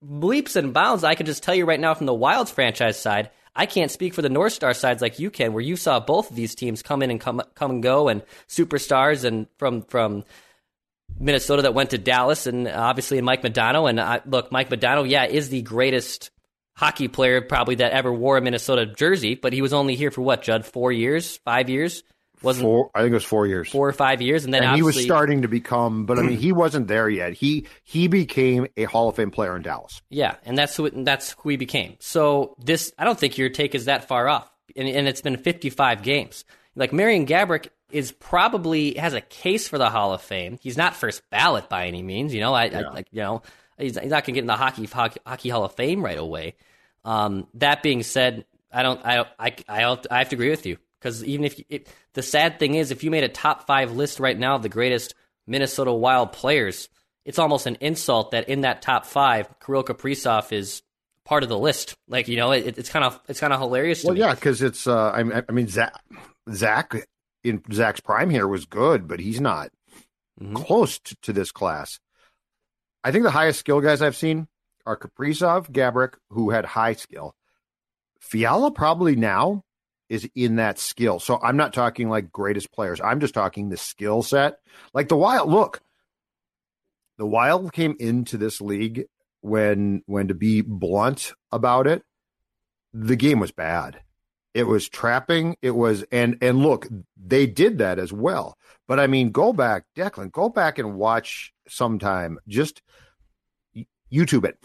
[0.00, 1.02] leaps and bounds.
[1.02, 4.14] I can just tell you right now from the Wilds franchise side, I can't speak
[4.14, 6.82] for the North Star sides like you can, where you saw both of these teams
[6.82, 10.24] come in and come come and go, and superstars, and from from
[11.20, 13.88] Minnesota that went to Dallas, and obviously Mike Modano.
[13.88, 16.30] And I, look, Mike Modano, yeah, is the greatest
[16.76, 20.22] hockey player probably that ever wore a Minnesota jersey, but he was only here for
[20.22, 20.66] what, Judd?
[20.66, 22.02] Four years, five years,
[22.44, 23.70] wasn't Four, I think it was four years.
[23.70, 26.38] four or five years, and then and he was starting to become, but I mean,
[26.38, 27.32] he wasn't there yet.
[27.32, 30.02] He he became a Hall of Fame player in Dallas.
[30.10, 31.96] Yeah, and that's who it, that's who he became.
[32.00, 35.36] So this, I don't think your take is that far off, and, and it's been
[35.36, 36.44] 55 games.
[36.76, 40.58] Like Marian Gaborik is probably has a case for the Hall of Fame.
[40.60, 42.34] He's not first ballot by any means.
[42.34, 43.42] You know, I, I like you know
[43.78, 46.18] he's, he's not going to get in the hockey, hockey hockey Hall of Fame right
[46.18, 46.54] away.
[47.04, 50.66] Um, that being said, I don't I don't, I I, I have to agree with
[50.66, 53.66] you because even if you, it, the sad thing is, if you made a top
[53.66, 55.14] five list right now of the greatest
[55.46, 56.88] Minnesota Wild players,
[57.24, 60.82] it's almost an insult that in that top five, Kirill Kaprizov is
[61.24, 61.94] part of the list.
[62.08, 64.00] Like you know, it, it's kind of it's kind of hilarious.
[64.02, 64.86] To Well, yeah, because it's.
[64.86, 65.94] Uh, I, mean- I mean, Zach,
[66.52, 66.94] Zach
[67.42, 69.70] in Zach's prime here was good, but he's not
[70.42, 70.56] Mhm.
[70.56, 72.00] close to, to this class.
[73.04, 74.48] I think the highest skill guys I've seen
[74.86, 77.34] are Kaprizov, Gaborik, who had high skill.
[78.18, 79.62] Fiala probably now
[80.08, 81.20] is in that skill.
[81.20, 83.00] So I'm not talking like greatest players.
[83.00, 84.58] I'm just talking the skill set.
[84.94, 85.80] Like the Wild, look,
[87.18, 89.06] the Wild came into this league
[89.42, 92.02] when when to be blunt about it,
[92.94, 94.00] the game was bad.
[94.54, 95.56] It was trapping.
[95.60, 96.86] It was and and look,
[97.16, 98.56] they did that as well.
[98.86, 102.38] But I mean, go back, Declan, go back and watch sometime.
[102.46, 102.80] Just
[104.12, 104.56] YouTube it.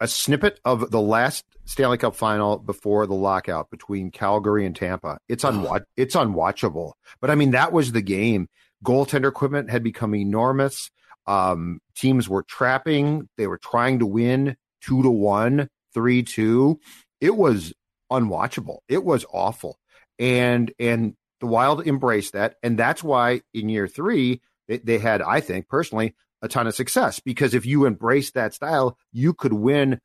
[0.00, 5.18] A snippet of the last Stanley Cup final before the lockout between Calgary and Tampa.
[5.28, 6.92] It's unwatch it's unwatchable.
[7.20, 8.48] But I mean, that was the game.
[8.84, 10.90] Goaltender equipment had become enormous.
[11.26, 13.28] Um, teams were trapping.
[13.36, 16.80] They were trying to win two to one, three two.
[17.20, 17.72] It was
[18.12, 18.78] unwatchable.
[18.88, 19.78] It was awful.
[20.18, 25.22] And and the Wild embraced that, and that's why in year three they, they had,
[25.22, 29.52] I think personally, a ton of success because if you embrace that style, you could
[29.52, 30.00] win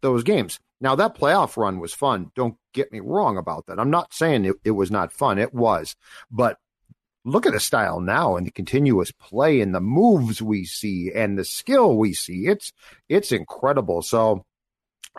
[0.00, 0.58] those games.
[0.80, 2.30] Now that playoff run was fun.
[2.34, 3.78] Don't get me wrong about that.
[3.78, 5.38] I'm not saying it, it was not fun.
[5.38, 5.96] It was,
[6.30, 6.58] but
[7.24, 11.38] look at the style now and the continuous play and the moves we see and
[11.38, 12.46] the skill we see.
[12.46, 12.72] It's
[13.08, 14.02] it's incredible.
[14.02, 14.44] So,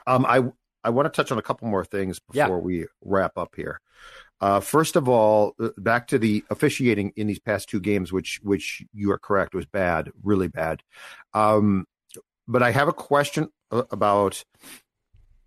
[0.05, 0.43] um, I
[0.83, 2.45] I want to touch on a couple more things Yeah.
[2.45, 3.79] before we wrap up here.
[4.39, 8.39] Uh, first of all, uh, back to the officiating in these past two games, which
[8.43, 10.83] which you are correct was bad, really bad.
[11.33, 11.87] Um,
[12.47, 14.43] but I have a question uh, about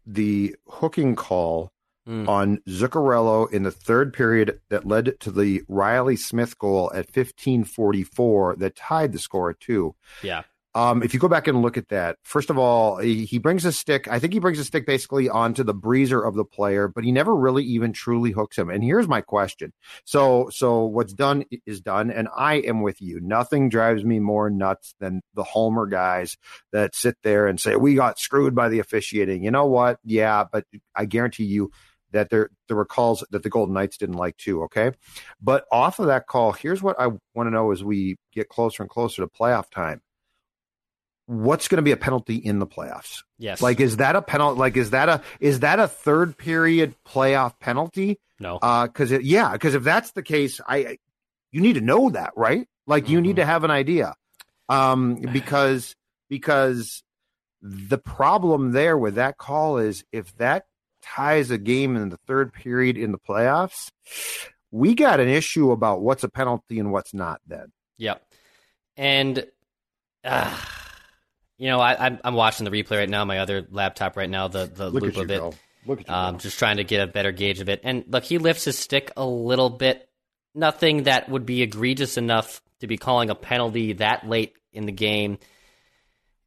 [0.04, 1.70] the hooking call
[2.08, 2.28] mm.
[2.28, 8.58] on Zuccarello in the third period that led to the Reilly Smith goal at 15:44
[8.58, 9.94] that tied the score at two.
[10.22, 10.42] Yeah.
[10.74, 13.64] Um, if you go back and look at that, first of all, he, he, brings
[13.64, 14.06] a stick.
[14.06, 17.11] I think he brings a stick basically onto the breezer of the player, but he
[17.11, 18.70] never really even truly hooks him.
[18.70, 19.72] And here's my question.
[20.04, 22.12] So, so what's done is done.
[22.12, 23.20] And I am with you.
[23.20, 26.37] Nothing drives me more nuts than the Homer guys
[26.70, 29.42] that sit there and say, we got screwed by the officiating.
[29.42, 29.98] You know what?
[30.04, 31.72] Yeah, but I guarantee you
[32.12, 34.62] that there, there were calls that the Golden Knights didn't like too.
[34.64, 34.92] Okay.
[35.40, 38.85] But off of that call, here's what I want to know as we get closer
[38.85, 40.00] and closer to playoff time
[41.30, 43.22] what's going to be a penalty in the playoffs?
[43.38, 43.62] Yes.
[43.62, 44.58] Like, is that a penalty?
[44.58, 48.18] Like, is that a is that a third period playoff penalty?
[48.40, 48.56] No.
[48.56, 50.98] Uh, because yeah, because if that's the case, I
[51.52, 52.66] you need to know that, right?
[52.86, 53.28] Like, you mm-hmm.
[53.28, 54.14] need to have an idea.
[54.68, 55.94] Um, because
[56.28, 57.02] because
[57.62, 60.64] the problem there with that call is if that
[61.02, 63.90] ties a game in the third period in the playoffs,
[64.72, 67.40] we got an issue about what's a penalty and what's not.
[67.46, 67.70] Then.
[67.98, 68.20] Yep.
[68.96, 69.46] And.
[70.24, 70.58] Uh
[71.60, 74.48] you know, I, am I'm watching the replay right now, my other laptop right now,
[74.48, 75.42] the the loop of it.
[75.84, 77.82] Look at you, um, just trying to get a better gauge of it.
[77.84, 80.08] And look, he lifts his stick a little bit.
[80.54, 84.92] Nothing that would be egregious enough to be calling a penalty that late in the
[84.92, 85.38] game.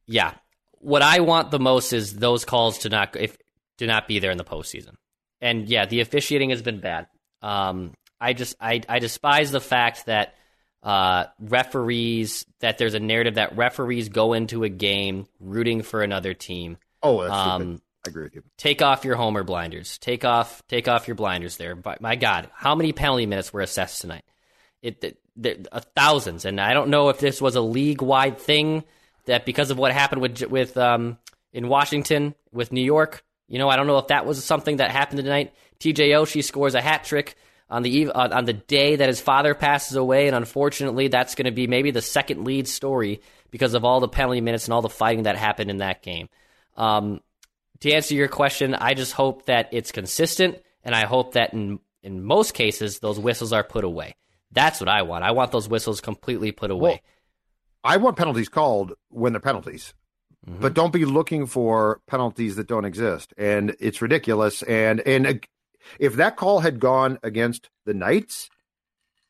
[0.06, 0.34] Yeah,
[0.72, 3.38] what I want the most is those calls to not if
[3.78, 4.96] to not be there in the postseason.
[5.40, 7.06] And yeah, the officiating has been bad.
[7.40, 10.34] Um, I just I I despise the fact that
[10.84, 16.34] uh, referees that there's a narrative that referees go into a game rooting for another
[16.34, 16.76] team.
[17.02, 18.42] Oh, um, I agree with you.
[18.58, 19.96] Take off your homer blinders.
[19.98, 21.74] Take off take off your blinders there.
[21.74, 24.24] But my God, how many penalty minutes were assessed tonight?
[24.82, 25.02] It,
[25.42, 28.84] it, uh, thousands, and I don't know if this was a league wide thing
[29.24, 31.16] that because of what happened with with um,
[31.54, 33.24] in Washington with New York.
[33.48, 35.54] You know, I don't know if that was something that happened tonight.
[35.80, 37.36] TJ Oshie scores a hat trick
[37.68, 41.34] on the eve, uh, on the day that his father passes away, and unfortunately, that's
[41.34, 44.74] going to be maybe the second lead story because of all the penalty minutes and
[44.74, 46.28] all the fighting that happened in that game.
[46.76, 47.20] Um,
[47.80, 51.80] to answer your question, I just hope that it's consistent, and I hope that in
[52.02, 54.14] in most cases those whistles are put away.
[54.52, 55.24] That's what I want.
[55.24, 56.90] I want those whistles completely put away.
[56.90, 57.00] Well,
[57.82, 59.94] I want penalties called when they're penalties.
[60.48, 60.60] Mm-hmm.
[60.60, 64.62] But don't be looking for penalties that don't exist, and it's ridiculous.
[64.62, 65.46] And and
[65.98, 68.50] if that call had gone against the Knights,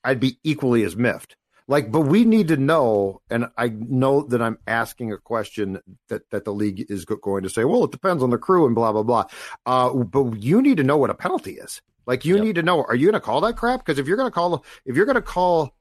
[0.03, 1.37] I'd be equally as miffed.
[1.67, 6.29] Like, but we need to know, and I know that I'm asking a question that
[6.31, 8.93] that the league is going to say, well, it depends on the crew and blah
[8.93, 9.25] blah blah.
[9.65, 11.81] Uh, but you need to know what a penalty is.
[12.07, 12.45] Like, you yep.
[12.45, 13.81] need to know, are you going to call that crap?
[13.81, 15.75] Because if you're going to call, if you're going to call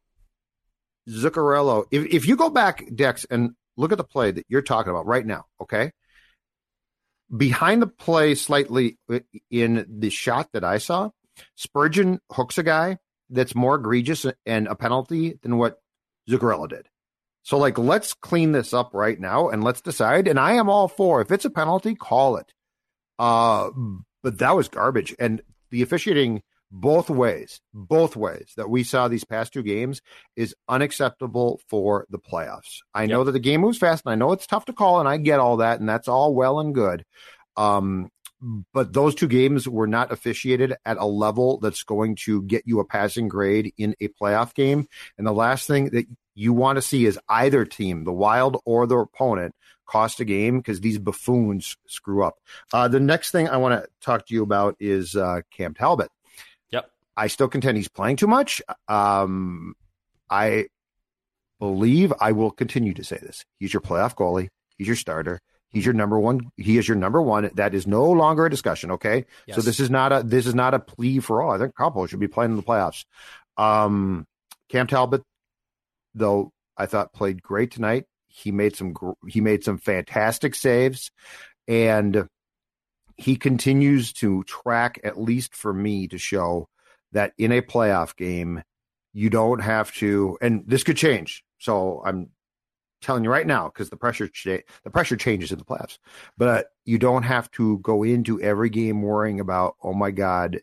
[1.10, 4.92] Zuccarello, if if you go back, Dex, and look at the play that you're talking
[4.92, 5.92] about right now, okay?
[7.36, 8.98] Behind the play slightly
[9.50, 11.10] in the shot that I saw,
[11.56, 12.98] Spurgeon hooks a guy
[13.30, 15.80] that's more egregious and a penalty than what
[16.30, 16.88] Zuccarello did.
[17.44, 20.28] So, like, let's clean this up right now and let's decide.
[20.28, 22.54] And I am all for if it's a penalty, call it.
[23.20, 23.70] Uh,
[24.22, 25.14] but that was garbage.
[25.20, 26.42] And the officiating
[26.76, 30.02] both ways, both ways that we saw these past two games
[30.36, 32.80] is unacceptable for the playoffs.
[32.96, 33.12] I yep.
[33.12, 35.18] know that the game moves fast and I know it's tough to call and I
[35.18, 37.06] get all that and that's all well and good.
[37.56, 38.10] Um,
[38.74, 42.80] but those two games were not officiated at a level that's going to get you
[42.80, 44.88] a passing grade in a playoff game.
[45.20, 48.88] And the last thing that you want to see is either team, the Wild or
[48.88, 49.54] the opponent,
[49.86, 52.40] cost a game because these buffoons screw up.
[52.74, 56.10] Uh, the next thing I want to talk to you about is uh, Cam Talbot.
[57.16, 58.62] I still contend he's playing too much.
[58.88, 59.76] Um,
[60.30, 60.68] I
[61.60, 63.44] believe I will continue to say this.
[63.60, 64.50] He's your playoff goalie.
[64.78, 65.40] He's your starter.
[65.70, 66.52] He's your number one.
[66.58, 67.50] He is your number one.
[67.56, 68.92] That is no longer a discussion.
[68.92, 69.56] Okay, yes.
[69.56, 71.52] so this is not a this is not a plea for all.
[71.52, 73.06] I think Kaapo should be playing in the playoffs.
[73.58, 74.26] Um,
[74.70, 75.24] Cam Talbot,
[76.14, 78.06] though, I thought played great tonight.
[78.28, 78.94] He made some
[79.28, 81.10] he made some fantastic saves,
[81.68, 82.28] and
[83.18, 86.68] he continues to track at least for me to show
[87.14, 88.64] that in a playoff game,
[89.14, 91.44] you don't have to, and this could change.
[91.60, 92.30] So I'm
[93.02, 96.00] telling you right now because the pressure cha- the pressure changes in the playoffs.
[96.38, 100.60] But you don't have to go into every game worrying about, oh my God,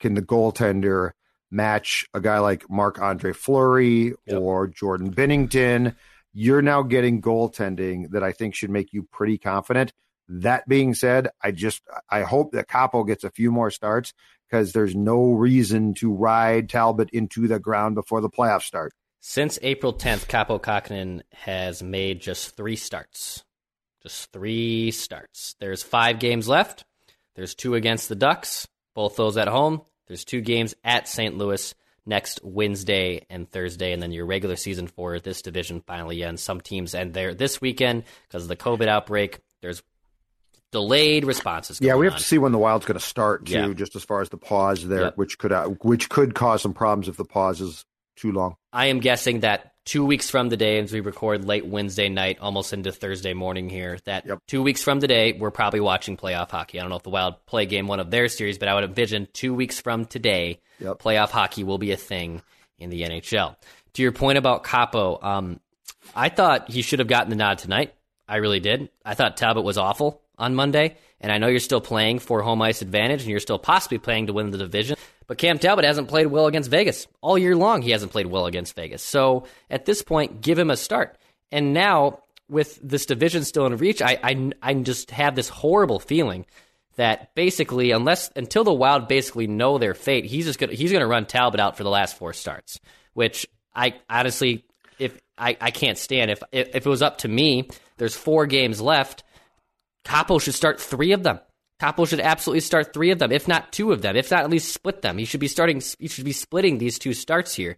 [0.00, 1.12] can the goaltender
[1.50, 4.40] match a guy like Marc Andre Fleury yep.
[4.40, 5.94] or Jordan Binnington?
[6.32, 9.92] You're now getting goaltending that I think should make you pretty confident.
[10.28, 14.14] That being said, I just I hope that Kaapo gets a few more starts
[14.54, 18.92] because there's no reason to ride Talbot into the ground before the playoffs start.
[19.20, 23.42] Since April 10th, Kaapo Kähkönen has made just three starts.
[24.04, 25.56] Just three starts.
[25.58, 26.84] There's five games left.
[27.34, 29.82] There's two against the Ducks, both those at home.
[30.06, 31.36] There's two games at St.
[31.36, 31.74] Louis
[32.06, 36.42] next Wednesday and Thursday, and then your regular season for this division finally ends.
[36.42, 39.40] Some teams end there this weekend because of the COVID outbreak.
[39.62, 39.82] There's
[40.74, 41.78] delayed responses.
[41.80, 42.18] Yeah, we have on.
[42.18, 43.72] to see when the Wild's going to start too, Yeah.
[43.72, 45.16] just as far as the pause there, Yep.
[45.16, 47.84] which could uh, which could cause some problems if the pause is
[48.16, 48.56] too long.
[48.72, 52.72] I am guessing that two weeks from today, as we record late Wednesday night, almost
[52.72, 54.38] into Thursday morning here, that Yep.
[54.48, 56.78] two weeks from today, we're probably watching playoff hockey.
[56.78, 58.84] I don't know if the Wild play game one of their series, but I would
[58.84, 60.98] envision two weeks from today, Yep.
[60.98, 62.42] playoff hockey will be a thing
[62.78, 63.56] in the NHL.
[63.94, 65.60] To your point about Kaapo, um,
[66.16, 67.94] I thought he should have gotten the nod tonight.
[68.26, 68.88] I really did.
[69.04, 72.62] I thought Talbot was awful on Monday, and I know you're still playing for home
[72.62, 74.96] ice advantage, and you're still possibly playing to win the division.
[75.26, 77.82] But Cam Talbot hasn't played well against Vegas all year long.
[77.82, 79.02] He hasn't played well against Vegas.
[79.02, 81.16] So at this point, give him a start.
[81.50, 85.98] And now with this division still in reach, I I, I just have this horrible
[85.98, 86.46] feeling
[86.96, 91.06] that basically, unless until the Wild basically know their fate, he's just gonna he's gonna
[91.06, 92.80] run Talbot out for the last four starts,
[93.14, 94.64] which I honestly,
[94.98, 96.30] if I, I can't stand.
[96.30, 99.24] If if it was up to me, there's four games left.
[100.04, 101.40] Kaapo should start three of them.
[101.80, 104.50] Kaapo should absolutely start three of them, if not two of them, if not at
[104.50, 105.18] least split them.
[105.18, 105.82] He should be starting.
[105.98, 107.76] He should be splitting these two starts here.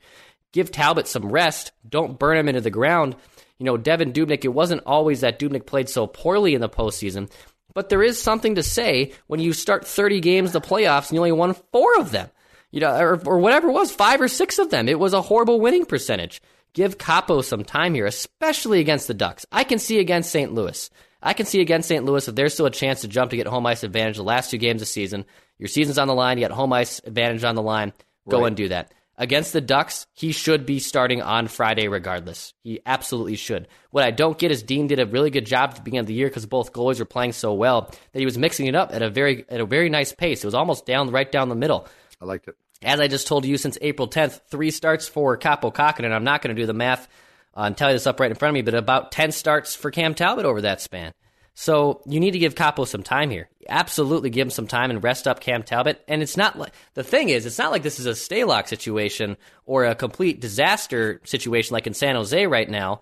[0.53, 1.73] Give Talbot some rest.
[1.89, 3.17] Don't burn him into the ground.
[3.59, 4.45] You know, Devan Dubnyk.
[4.45, 7.31] It wasn't always that Dubnyk played so poorly in the postseason,
[7.75, 11.21] but there is something to say when you start 30 games the playoffs and you
[11.21, 12.31] only won four of them.
[12.71, 14.89] You know, or, or whatever it was, five or six of them.
[14.89, 16.43] It was a horrible winning percentage.
[16.75, 19.47] Give Kaapo some time here, especially against the Ducks.
[19.51, 20.53] I can see against St.
[20.53, 20.91] Louis.
[21.27, 22.05] I can see against St.
[22.05, 24.49] Louis if there's still a chance to jump to get home ice advantage the last
[24.49, 25.25] two games of the season.
[25.59, 27.93] Your season's on the line, you got home ice advantage on the line.
[28.29, 28.93] Go and do that.
[29.19, 32.55] Against the Ducks, he should be starting on Friday regardless.
[32.63, 33.67] He absolutely should.
[33.91, 36.07] What I don't get is Dean did a really good job at the beginning of
[36.07, 38.95] the year because both goalies were playing so well that he was mixing it up
[38.95, 40.45] at a very at a very nice pace.
[40.45, 41.89] It was almost down right down the middle.
[42.21, 42.55] I liked it.
[42.83, 46.13] As I just told you, since April 10th, three starts for Kaapo Kähkönen.
[46.13, 47.09] I'm not going to do the math
[47.57, 49.75] uh, and tell you this up right in front of me, but about 10 starts
[49.75, 51.13] for Cam Talbot over that span.
[51.59, 53.49] So you need to give Kaapo some time here.
[53.67, 56.05] Absolutely give him some time and rest up Cam Talbot.
[56.07, 59.39] And it's not like the thing is, it's not like this is a Stalock situation
[59.65, 63.01] or a complete disaster situation like in San Jose right now.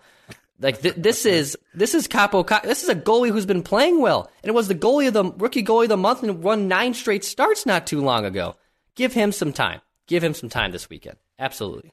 [0.61, 2.63] Like th- this is this is Kaapo.
[2.63, 5.25] This is a goalie who's been playing well, and it was the goalie of the
[5.25, 8.55] rookie goalie of the month and won nine straight starts not too long ago.
[8.95, 9.81] Give him some time.
[10.07, 11.17] Give him some time this weekend.
[11.41, 11.93] Absolutely.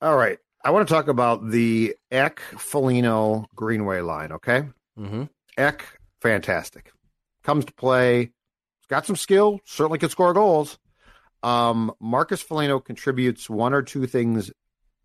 [0.00, 0.38] All right.
[0.66, 4.64] I want to talk about the Ek Foligno Greenway line, okay?
[4.98, 5.22] Mm-hmm.
[5.56, 5.84] Ek,
[6.20, 6.90] fantastic.
[7.44, 8.18] Comes to play.
[8.22, 10.76] He's got some skill, certainly can score goals.
[11.44, 14.50] Um, Marcus Foligno contributes one or two things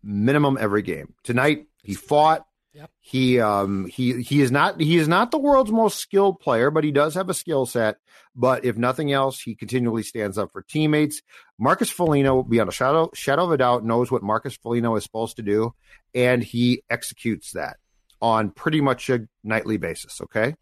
[0.02, 1.14] minimum every game.
[1.22, 2.44] Tonight, he fought.
[2.74, 2.90] Yep.
[3.00, 6.84] He um he he is not he is not the world's most skilled player, but
[6.84, 7.98] he does have a skill set.
[8.34, 11.20] But if nothing else, he continually stands up for teammates.
[11.58, 15.36] Marcus Foligno, beyond a shadow shadow of a doubt, knows what Marcus Foligno is supposed
[15.36, 15.74] to do,
[16.14, 17.76] and he executes that
[18.22, 20.22] on pretty much a nightly basis.
[20.22, 20.54] Okay,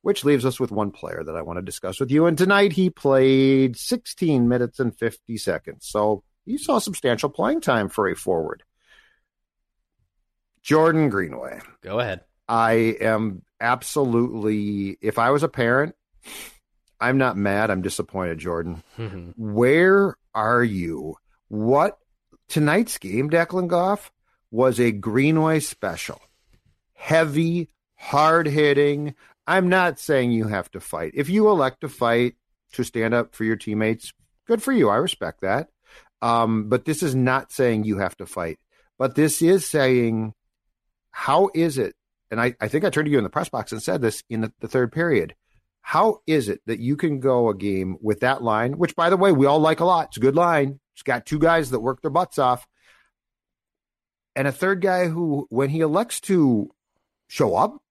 [0.00, 2.24] which leaves us with one player that I want to discuss with you.
[2.24, 7.90] And tonight he played 16 minutes and 50 seconds, so he saw substantial playing time
[7.90, 8.62] for a forward.
[10.62, 11.60] Jordan Greenway.
[11.82, 12.22] Go ahead.
[12.48, 15.94] I am absolutely, if I was a parent,
[17.00, 17.70] I'm not mad.
[17.70, 18.82] I'm disappointed, Jordan.
[19.36, 21.16] Where are you?
[21.48, 21.98] What
[22.48, 24.12] tonight's game, Declan Goff,
[24.50, 26.20] was a Greenway special.
[26.94, 29.14] Heavy, hard hitting.
[29.46, 31.12] I'm not saying you have to fight.
[31.14, 32.34] If you elect to fight
[32.72, 34.12] to stand up for your teammates,
[34.46, 34.88] good for you.
[34.88, 35.68] I respect that.
[36.22, 38.58] Um, but this is not saying you have to fight.
[38.98, 40.34] But this is saying,
[41.10, 41.94] how is it?
[42.30, 44.22] And I, I think I turned to you in the press box and said this
[44.30, 45.34] in the, the third period.
[45.82, 49.16] How is it that you can go a game with that line, which by the
[49.16, 50.08] way, we all like a lot.
[50.08, 50.78] It's a good line.
[50.94, 52.66] It's got two guys that work their butts off.
[54.36, 56.70] And a third guy who, when he elects to
[57.28, 57.82] show up,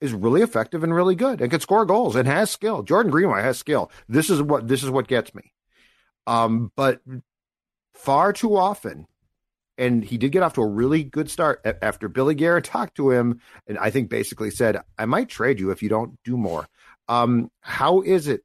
[0.00, 2.82] is really effective and really good and can score goals and has skill.
[2.82, 3.90] Jordan Greenway has skill.
[4.08, 5.52] This is what this is what gets me.
[6.26, 7.00] Um, but
[7.94, 9.06] far too often,
[9.78, 13.10] and he did get off to a really good start after Bill Guerin talked to
[13.10, 16.66] him, and I think basically said, "I might trade you if you don't do more."
[17.08, 18.42] Um, how is it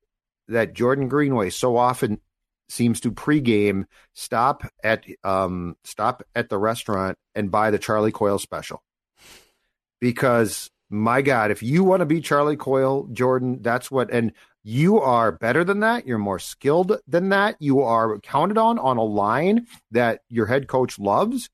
[0.48, 2.22] that Jordan Greenway so often
[2.70, 8.40] seems to pregame stop at um, stop at the restaurant and buy the Charlie Coyle
[8.40, 8.84] special?
[10.00, 14.32] Because my God, if you want to be Charlie Coyle, Jordan, that's what, and
[14.64, 16.08] you are better than that.
[16.08, 17.58] You're more skilled than that.
[17.60, 21.50] You are counted on on a line that your head coach loves.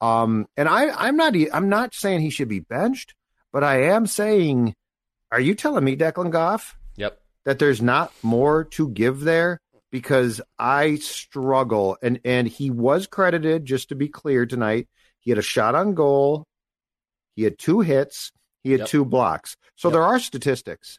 [0.00, 3.14] Um, and I, I'm not, I'm not saying he should be benched,
[3.52, 4.74] but I am saying,
[5.30, 7.20] are you telling me, Declan Goff, Yep.
[7.44, 9.60] that there's not more to give there?
[9.92, 14.88] Because I struggle, and and he was credited just to be clear tonight.
[15.18, 16.44] He had a shot on goal,
[17.34, 18.30] he had two hits,
[18.62, 18.88] he had Yep.
[18.88, 19.56] two blocks.
[19.76, 19.92] So Yep.
[19.94, 20.98] there are statistics,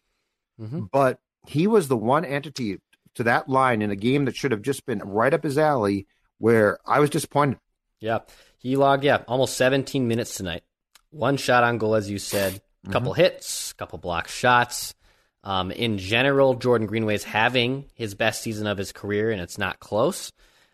[0.60, 0.90] Mhm.
[0.92, 2.80] but he was the one entity
[3.16, 6.08] to that line in a game that should have just been right up his alley.
[6.38, 7.60] Where I was disappointed.
[8.00, 8.20] Yeah.
[8.58, 10.64] He logged, yeah, almost 17 minutes tonight.
[11.12, 14.96] One shot on goal, as you said, a couple hits, couple block shots.
[15.44, 19.80] Um, in general, Jordan Greenway's having his best season of his career, and it's not
[19.80, 20.32] close.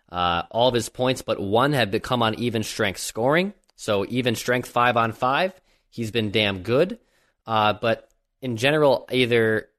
[0.10, 3.54] Uh, all of his points, but one have become on even strength scoring.
[3.76, 5.54] So even strength five on five,
[5.90, 7.00] he's been damn good.
[7.46, 8.10] Uh, but
[8.42, 9.70] in general, either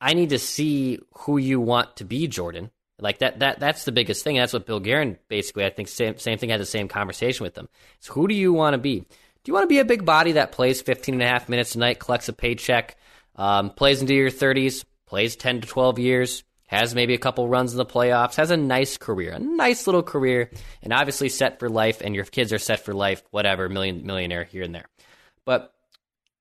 [0.00, 2.70] I need to see who you want to be, Jordan.
[2.98, 4.36] Like that, that that's the biggest thing.
[4.36, 7.54] That's what Bill Guerin basically, I think, same same thing had the same conversation with
[7.54, 7.68] them.
[7.98, 9.00] It's who do you want to be?
[9.00, 11.74] Do you want to be a big body that plays 15 and a half minutes
[11.74, 12.96] a night, collects a paycheck,
[13.36, 17.72] um, plays into your 30s, plays 10 to 12 years, has maybe a couple runs
[17.72, 20.50] in the playoffs, has a nice career, a nice little career,
[20.82, 24.44] and obviously set for life, and your kids are set for life, whatever, million millionaire
[24.44, 24.88] here and there.
[25.46, 25.72] But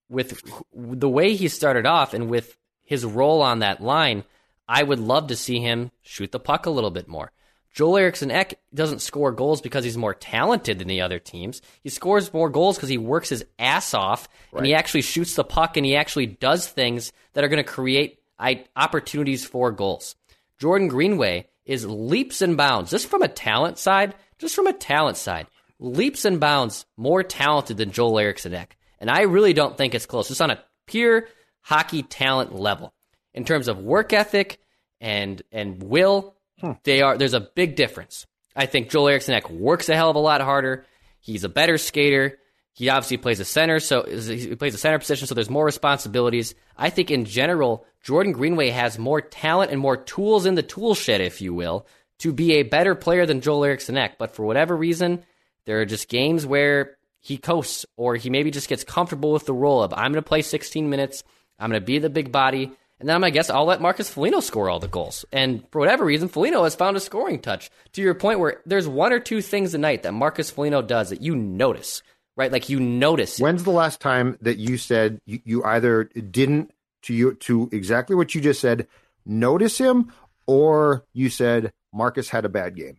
[0.09, 0.41] with
[0.73, 2.57] the way he started off and with
[2.89, 4.23] his role on that line,
[4.67, 7.31] I would love to see him shoot the puck a little bit more.
[7.71, 11.61] Joel Eriksson Ek doesn't score goals because he's more talented than the other teams.
[11.83, 15.43] He scores more goals because he works his ass off and he actually shoots the
[15.43, 20.15] puck and he actually does things that are going to create I, opportunities for goals.
[20.57, 25.17] Jordan Greenway is leaps and bounds, just from a talent side, just from a talent
[25.17, 25.45] side,
[25.77, 28.75] leaps and bounds more talented than Joel Eriksson Ek.
[28.99, 30.27] And I really don't think it's close.
[30.27, 31.27] Just on a pure
[31.69, 32.91] hockey talent level.
[33.35, 34.59] In terms of work ethic
[34.99, 36.71] and and will, hmm.
[36.83, 38.25] they are there's a big difference.
[38.55, 40.85] I think Joel Eriksson Ek works a hell of a lot harder.
[41.21, 42.39] He's a better skater.
[42.73, 46.55] He obviously plays a center, so he plays a center position, so there's more responsibilities.
[46.77, 50.95] I think in general, Jordan Greenway has more talent and more tools in the tool
[50.95, 51.85] shed, if you will,
[52.19, 54.17] to be a better player than Joel Eriksson Ek.
[54.17, 55.23] But for whatever reason,
[55.65, 59.53] there are just games where he coasts or he maybe just gets comfortable with the
[59.53, 61.23] role of I'm going to play 16 minutes,
[61.59, 63.81] I'm going to be the big body, and then I'm going to guess I'll let
[63.81, 65.25] Marcus Foligno score all the goals.
[65.31, 68.87] And for whatever reason, Foligno has found a scoring touch to your point where there's
[68.87, 72.01] one or two things a night that Marcus Foligno does that you notice,
[72.35, 72.51] right?
[72.51, 73.39] Like you notice.
[73.39, 76.71] When's the last time that you said you, you either didn't
[77.03, 78.87] to you to exactly what you just said,
[79.25, 80.11] notice him,
[80.47, 82.97] or you said Marcus had a bad game?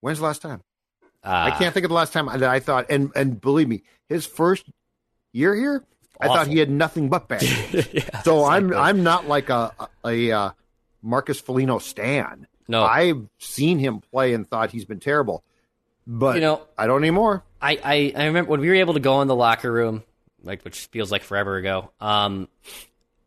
[0.00, 0.62] When's the last time?
[1.22, 3.82] I Uh, can't think of the last time that I thought, and and believe me,
[4.08, 4.64] his first
[5.32, 5.84] year here,
[6.20, 7.42] I thought he had nothing but bad.
[7.92, 8.72] yeah, so I'm.
[8.74, 9.72] I'm not like a
[10.04, 10.50] a, a uh,
[11.02, 12.46] Marcus Foligno stan.
[12.66, 12.82] No.
[12.84, 15.42] I've seen him play and thought he's been terrible,
[16.06, 17.42] but You know- I don't anymore.
[17.62, 20.04] I, I, I remember when we were able to go in the locker room,
[20.42, 21.90] like which feels like forever ago.
[22.00, 22.46] Um,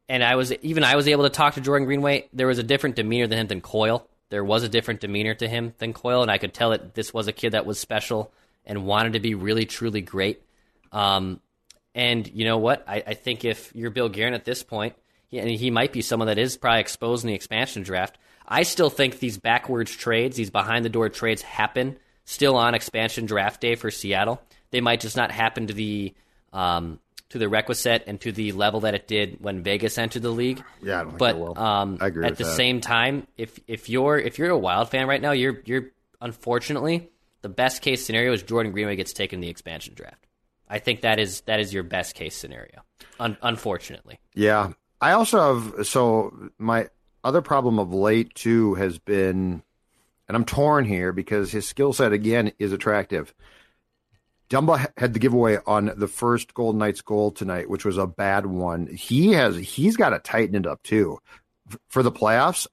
[0.07, 2.27] and I was even I was able to talk to Jordan Greenway.
[2.33, 4.07] There was a different demeanor than him than Coyle.
[4.29, 7.13] There was a different demeanor to him than Coyle, and I could tell that this
[7.13, 8.31] was a kid that was special
[8.65, 10.41] and wanted to be really truly great.
[10.91, 11.39] Um,
[11.93, 12.83] and you know what?
[12.87, 14.95] I, I think if you're Bill Guerin at this point,
[15.27, 18.17] he, and he might be someone that is probably exposed in the expansion draft.
[18.47, 23.25] I still think these backwards trades, these behind the door trades, happen still on expansion
[23.25, 24.41] draft day for Seattle.
[24.71, 26.13] They might just not happen to the
[26.53, 30.31] um, to the requisite and to the level that it did when Vegas entered the
[30.31, 30.61] league.
[30.81, 32.55] Yeah, I don't think but um, I agree at the that.
[32.55, 37.09] same time, if if you're if you're a Wild fan right now, you're you're unfortunately
[37.41, 40.27] the best case scenario is Jordan Greenway gets taken in the expansion draft.
[40.71, 42.81] I think that is that is your best case scenario.
[43.19, 44.71] Un- unfortunately, Yeah.
[45.01, 46.87] I also have so my
[47.23, 49.63] other problem of late too has been
[50.27, 53.33] and I'm torn here because his skill set again is attractive.
[54.49, 58.45] Dumba had the giveaway on the first Golden Knights goal tonight, which was a bad
[58.45, 58.87] one.
[58.87, 61.19] He has he's got to tighten it up too
[61.89, 62.67] for the playoffs.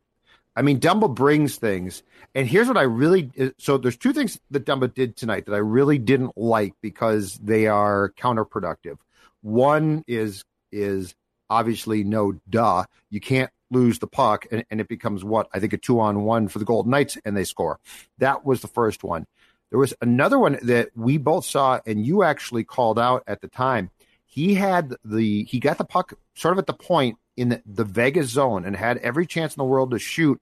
[0.55, 2.03] I mean, Dumba brings things,
[2.39, 5.55] and here's what I really uh, so there's two things that Dumba did tonight that
[5.55, 8.99] I really didn't like because they are counterproductive.
[9.43, 11.16] One is is
[11.51, 12.84] obviously no duh.
[13.11, 16.22] You can't lose the puck, and, and it becomes what I think a two on
[16.22, 17.80] one for the Golden Knights, and they score.
[18.18, 19.26] That was the first one.
[19.70, 23.49] There was another one that we both saw, and you actually called out at the
[23.49, 23.91] time.
[24.26, 27.84] He had the he got the puck sort of at the point in the, the
[27.84, 30.41] Vegas zone and had every chance in the world to shoot.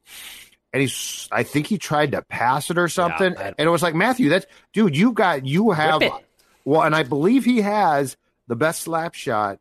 [0.76, 3.34] And he's I think he tried to pass it or something.
[3.34, 6.02] I- and it was like, Matthew, that's dude, you got you have
[6.66, 9.58] well, and I believe he has the best slap shot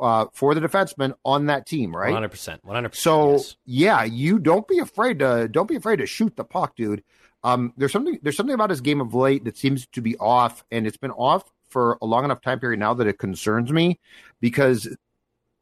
[0.00, 2.12] uh, for the defenseman on that team, right?
[2.12, 2.60] 100%.
[2.64, 2.94] 100%.
[2.96, 3.56] So yes.
[3.66, 7.04] yeah, you don't be afraid to don't be afraid to shoot the puck, dude.
[7.44, 10.64] Um, there's something there's something about his game of late that seems to be off,
[10.72, 14.00] and it's been off for a long enough time period now that it concerns me
[14.40, 14.88] because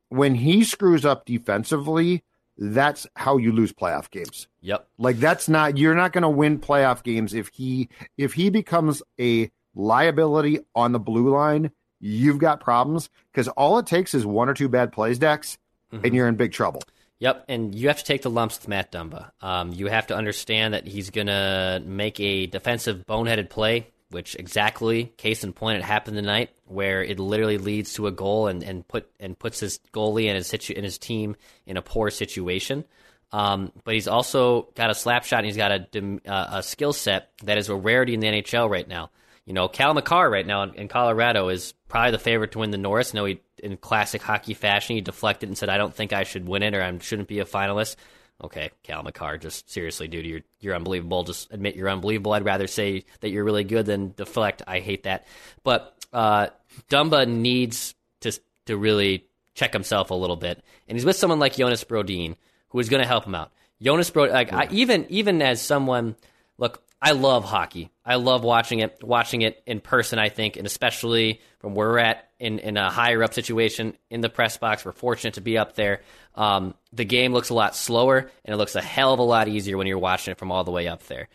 [0.09, 2.25] when he screws up defensively,
[2.59, 4.49] that's how you lose playoff games.
[4.63, 4.89] Yep.
[4.99, 9.03] Like that's not you're not going to win playoff games if he if he becomes
[9.21, 11.71] a liability on the blue line.
[12.01, 15.57] You've got problems because all it takes is one or two bad plays, Dex,
[15.91, 16.83] and you're in big trouble.
[17.19, 19.31] Yep, and you have to take the lumps with Matt Dumba.
[19.41, 24.37] Um, you have to understand that he's going to make a defensive boneheaded play, which
[24.37, 28.63] exactly, case in point, it happened tonight, where it literally leads to a goal and,
[28.63, 31.37] and put and puts his goalie and his situ- and his team
[31.67, 32.85] in a poor situation.
[33.33, 36.93] Um, but he's also got a slap shot and he's got a, uh, a skill
[36.93, 39.11] set that is a rarity in the NHL right now.
[39.45, 42.71] You know, Cale Makar right now in, in Colorado is probably the favorite to win
[42.71, 43.15] the Norris.
[43.15, 46.47] No, he in classic hockey fashion, he deflected and said, "I don't think I should
[46.47, 47.97] win it, or I shouldn't be a finalist."
[48.43, 51.22] Okay, Cale Makar, just seriously, dude, you're you're unbelievable.
[51.24, 52.32] Just admit you're unbelievable.
[52.34, 54.62] I'd rather say that you're really good than deflect.
[54.66, 55.26] I hate that.
[55.64, 56.49] But uh,
[56.91, 59.24] Dumba needs to to really
[59.55, 62.37] check himself a little bit, and he's with someone like Jonas Brodin,
[62.68, 63.53] who is going to help him out.
[63.80, 66.14] Jonas Brodin, like I, even even as someone,
[66.59, 67.91] look, I love hockey.
[68.05, 70.18] I love watching it, watching it in person.
[70.18, 74.20] I think, and especially from where we're at in in a higher up situation in
[74.20, 76.03] the press box, we're fortunate to be up there.
[76.34, 79.49] Um, the game looks a lot slower, and it looks a hell of a lot
[79.49, 81.28] easier when you're watching it from all the way up there.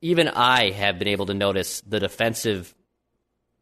[0.00, 2.74] Even I have been able to notice the defensive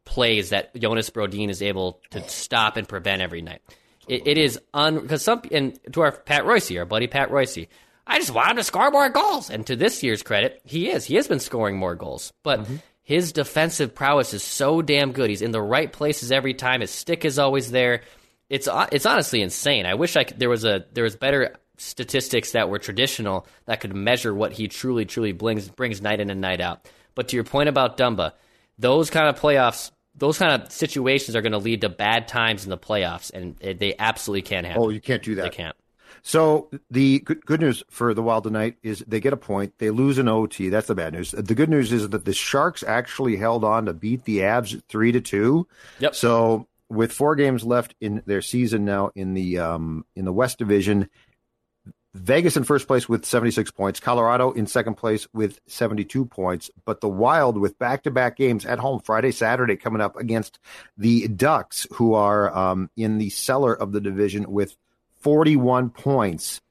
[0.05, 3.61] plays that Jonas Brodin is able to stop and prevent every night.
[4.07, 7.67] It, it is un because some and to our Pat Royce, our buddy Pat Royce,
[8.05, 9.49] I just want him to score more goals.
[9.49, 11.05] And to this year's credit, he is.
[11.05, 12.67] He has been scoring more goals, but.
[13.03, 15.29] His defensive prowess is so damn good.
[15.29, 16.81] He's in the right places every time.
[16.81, 18.01] His stick is always there.
[18.49, 19.85] It's uh, it's honestly insane.
[19.85, 23.79] I wish I could, there was a there was better statistics that were traditional that
[23.79, 26.87] could measure what he truly truly brings brings night in and night out.
[27.15, 28.33] But to your point about Dumba,
[28.77, 32.63] those kind of playoffs, those kind of situations are going to lead to bad times
[32.63, 34.81] in the playoffs, and they absolutely can't happen.
[34.81, 35.43] Oh, you can't do that.
[35.43, 35.75] They can't.
[36.23, 39.73] So the good, good news for the Wild tonight is they get a point.
[39.79, 40.69] They lose an OT.
[40.69, 41.31] That's the bad news.
[41.31, 45.11] The good news is that the Sharks actually held on to beat the Avs three
[45.11, 45.67] to two.
[45.99, 46.15] Yep.
[46.15, 50.59] So with four games left in their season now in the um, in the West
[50.59, 51.09] Division,
[52.13, 56.99] Vegas in first place with 76 points, Colorado in second place with 72 points, but
[56.99, 60.59] the Wild with back-to-back games at home Friday, Saturday coming up against
[60.97, 64.75] the Ducks who are um, in the cellar of the division with
[65.21, 66.61] 41 points.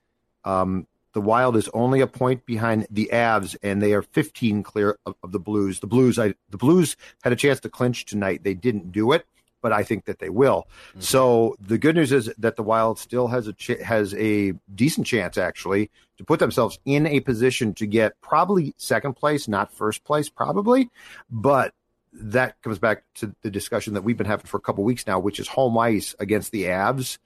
[0.44, 4.96] Um, the Wild is only a point behind the Avs, and they are 15 clear
[5.06, 5.80] of, of the Blues.
[5.80, 8.44] The Blues, I, the Blues had a chance to clinch tonight.
[8.44, 9.26] They didn't do it,
[9.60, 10.68] but I think that they will.
[11.00, 15.06] So the good news is that the Wild still has a ch- has a decent
[15.06, 20.04] chance actually to put themselves in a position to get probably second place, not first
[20.04, 20.90] place, probably,
[21.30, 21.74] but.
[22.12, 25.20] That comes back to the discussion that we've been having for a couple weeks now,
[25.20, 27.18] which is home ice against the Avs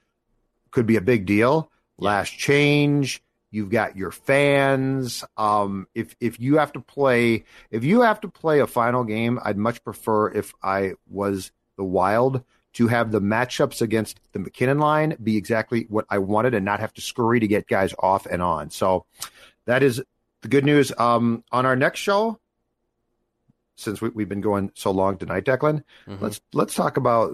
[0.75, 1.71] could be a big deal.
[1.99, 3.23] Last change.
[3.53, 5.23] You've got your fans.
[5.37, 9.39] Um, if if you have to play, if you have to play a final game,
[9.45, 14.81] I'd much prefer if I was the Wild to have the matchups against the MacKinnon
[14.81, 18.27] line be exactly what I wanted and not have to scurry to get guys off
[18.27, 18.71] and on.
[18.71, 19.07] So
[19.67, 20.03] that is
[20.43, 20.91] the good news.
[20.99, 22.41] Um, on our next show,
[23.77, 25.85] since we, we've been going so long tonight, Declan,
[26.21, 27.33] let's let's talk about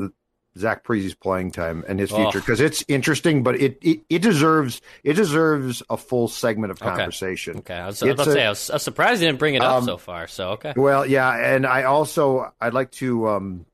[0.61, 2.41] Zach Parise's playing time and his future Oh.
[2.41, 7.59] because it's interesting, but it, it it deserves it deserves a full segment of conversation.
[7.59, 9.29] Okay, I was, I was about to a- say I was, I was surprised you
[9.29, 10.27] didn't bring it up Um, so far.
[10.29, 13.67] So okay, Well, yeah, and I also I'd like to um,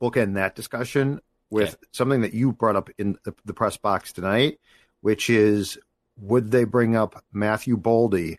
[0.00, 1.20] bookend that discussion
[1.50, 1.76] with Okay.
[1.92, 4.58] something that you brought up in the, the press box tonight,
[5.02, 5.78] which is
[6.18, 8.38] would they bring up Matthew Boldy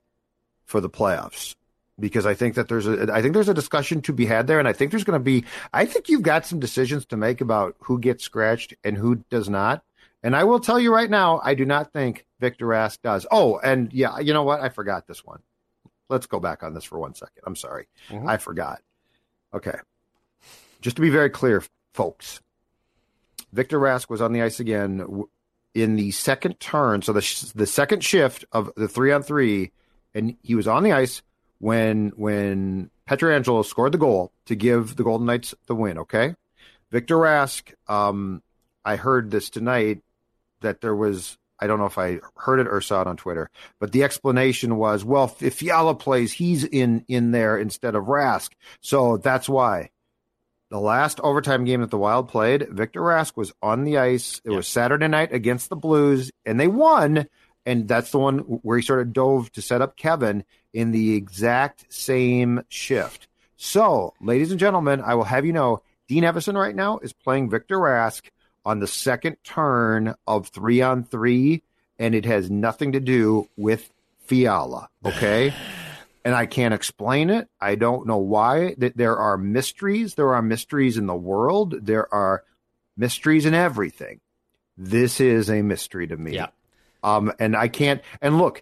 [0.66, 1.56] for the playoffs?
[1.98, 4.60] Because I think that there's a I think there's a discussion to be had there,
[4.60, 7.40] and I think there's going to be I think you've got some decisions to make
[7.40, 9.84] about who gets scratched and who does not.
[10.22, 13.28] And I will tell you right now, I do not think Victor Rask does.
[13.30, 14.60] Oh, and yeah, you know what?
[14.60, 15.40] I forgot this one.
[16.10, 17.44] Let's go back on this for one second.
[17.46, 17.88] I'm sorry.
[18.10, 18.28] Mm-hmm.
[18.28, 18.82] I forgot.
[19.54, 19.78] Okay.
[20.82, 22.42] Just to be very clear, folks,
[23.54, 25.26] Victor Rask was on the ice again
[25.74, 27.02] in the second turn.
[27.04, 29.72] So the, sh- the second shift of the three on three,
[30.14, 31.22] and he was on the ice
[31.60, 35.98] when when Pietrangelo scored the goal to give the Golden Knights the win.
[36.00, 36.36] Okay.
[36.92, 38.42] Victor Rask, um,
[38.84, 40.02] I heard this tonight
[40.62, 43.50] that there was I don't know if I heard it or saw it on Twitter,
[43.80, 48.52] but the explanation was, well, if Fiala plays, he's in in there instead of Rask,
[48.82, 49.90] so that's why.
[50.70, 54.42] the last overtime game that the Wild played, Victor Rask was on the ice.
[54.44, 57.28] It was Saturday night against the Blues, and they won.
[57.68, 60.44] And that's the one where he sort of dove to set up Kevin
[60.76, 63.30] in the exact same shift.
[63.56, 67.50] So, ladies and gentlemen, I will have you know Dean Evason right now is playing
[67.50, 68.30] Victor Rask
[68.66, 71.64] on the second turn of three on three,
[71.98, 73.90] and it has nothing to do with
[74.26, 74.90] Fiala.
[75.06, 75.54] Okay.
[76.26, 77.48] and I can't explain it.
[77.62, 78.76] I don't know why.
[78.78, 80.16] That there are mysteries.
[80.16, 81.86] There are mysteries in the world.
[81.86, 82.44] There are
[82.98, 84.20] mysteries in everything.
[84.78, 86.34] This is a mystery to me.
[86.34, 86.48] Yeah.
[87.02, 88.02] Um, and I can't.
[88.22, 88.62] And look,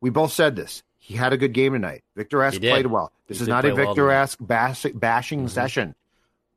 [0.00, 0.82] we both said this.
[1.04, 2.04] He had a good game tonight.
[2.14, 3.10] Victor Rask played well.
[3.26, 4.14] This He is not a well Victor tonight.
[4.14, 5.48] Ask bash, bashing mm-hmm.
[5.48, 5.96] session.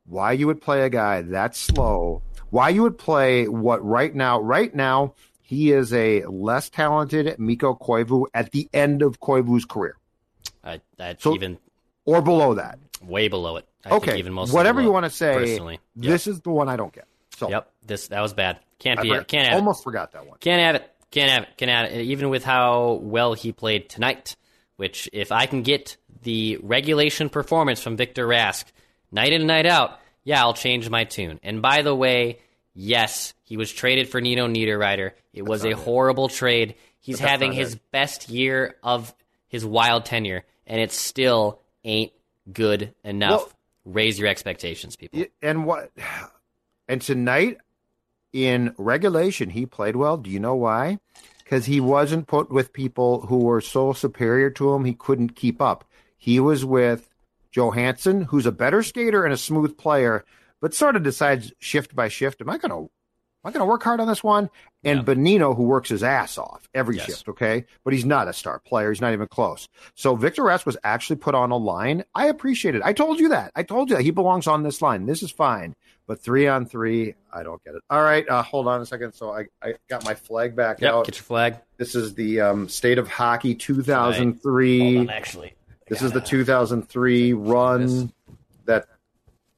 [0.04, 2.22] Why you would play a guy that slow?
[2.50, 4.40] Why you would play what right now?
[4.40, 9.96] Right now, he is a less talented Mikko Koivu at the end of Koivu's career,
[10.62, 11.58] I, that's So- even
[12.04, 12.78] or below that.
[13.02, 13.66] way below it.
[13.84, 15.34] I think okay, even most whatever you want to say.
[15.34, 16.12] Personally, Yep.
[16.12, 17.08] This is the one I don't get.
[17.36, 17.68] So Yep.
[17.84, 18.60] This that was bad.
[18.78, 19.08] Can't I be.
[19.08, 19.26] forgot-.
[19.26, 19.58] Can't have it.
[19.58, 20.38] almost forgot that one.
[20.38, 20.92] Can't have it.
[21.10, 21.56] Can't have it.
[21.56, 22.02] Can't have it.
[22.02, 24.36] Even with how well he played tonight,
[24.76, 28.64] which if I can get the regulation performance from Victor Rask
[29.12, 31.38] night in and night out, yeah, I'll change my tune.
[31.42, 32.40] And by the way,
[32.74, 35.12] yes, he was traded for Nino Niederreiter.
[35.32, 36.74] It was a horrible trade.
[36.98, 37.90] He's having his it.
[37.92, 39.14] best year of
[39.48, 42.12] his wild tenure, and it still ain't
[42.52, 43.40] good enough.
[43.42, 43.52] Well-
[43.84, 45.22] Raise your expectations, people.
[45.40, 45.92] And what?
[46.88, 47.58] And tonight
[48.32, 50.16] in regulation, he played well.
[50.16, 50.98] Do you know why?
[51.42, 55.60] Because he wasn't put with people who were so superior to him he couldn't keep
[55.60, 55.84] up.
[56.16, 57.08] He was with
[57.52, 60.24] Johansson, who's a better skater and a smooth player,
[60.60, 62.40] but sort of decides shift by shift.
[62.40, 62.90] Am I going to?
[63.46, 64.50] Am going to work hard on this one?
[64.84, 67.06] And Bonino, who works his ass off every Yes.
[67.06, 67.64] shift, okay?
[67.84, 68.90] But he's not a star player.
[68.90, 69.68] He's not even close.
[69.94, 72.04] So Victor Rask was actually put on a line.
[72.14, 72.82] I appreciate it.
[72.84, 73.52] I told you that.
[73.56, 74.02] I told you that.
[74.02, 75.06] He belongs on this line.
[75.06, 75.74] This is fine.
[76.08, 77.82] But three on three, I don't get it.
[77.90, 79.12] All right, uh, hold on a second.
[79.14, 81.06] So I, I got my flag back Yep, out.
[81.06, 81.56] get your flag.
[81.78, 84.98] This is the um, State of Hockey Hold 2003.
[84.98, 85.54] on, actually.
[85.88, 88.12] This is the 2003 run
[88.66, 88.86] that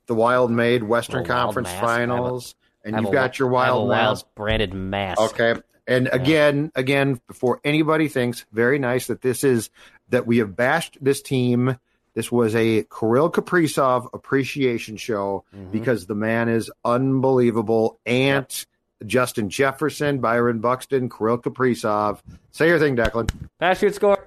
[0.07, 1.82] the Wild made Western Conference mask.
[1.84, 2.55] I have a- Finals,
[2.95, 5.20] and you've a got your wi- I have a Wild wild branded mask.
[5.20, 5.55] Okay.
[5.86, 9.70] And again, again, before anybody thinks, very nice that this is
[10.11, 11.78] that we have bashed this team.
[12.14, 15.70] This was a Kirill Kaprizov appreciation show Mm-hmm.
[15.70, 17.99] because the man is unbelievable.
[18.07, 18.66] Ant,
[19.07, 22.20] Justin Jefferson, Byron Buxton, Kirill Kaprizov.
[22.51, 23.30] Say your thing, Declan.
[23.61, 24.18] Pass, shoot, score.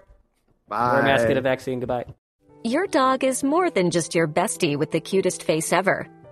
[0.68, 0.93] Bye.
[0.93, 1.80] Wear a mask, get a vaccine.
[1.80, 2.05] Goodbye.
[2.64, 6.07] Your dog is more than just your bestie with the cutest face ever.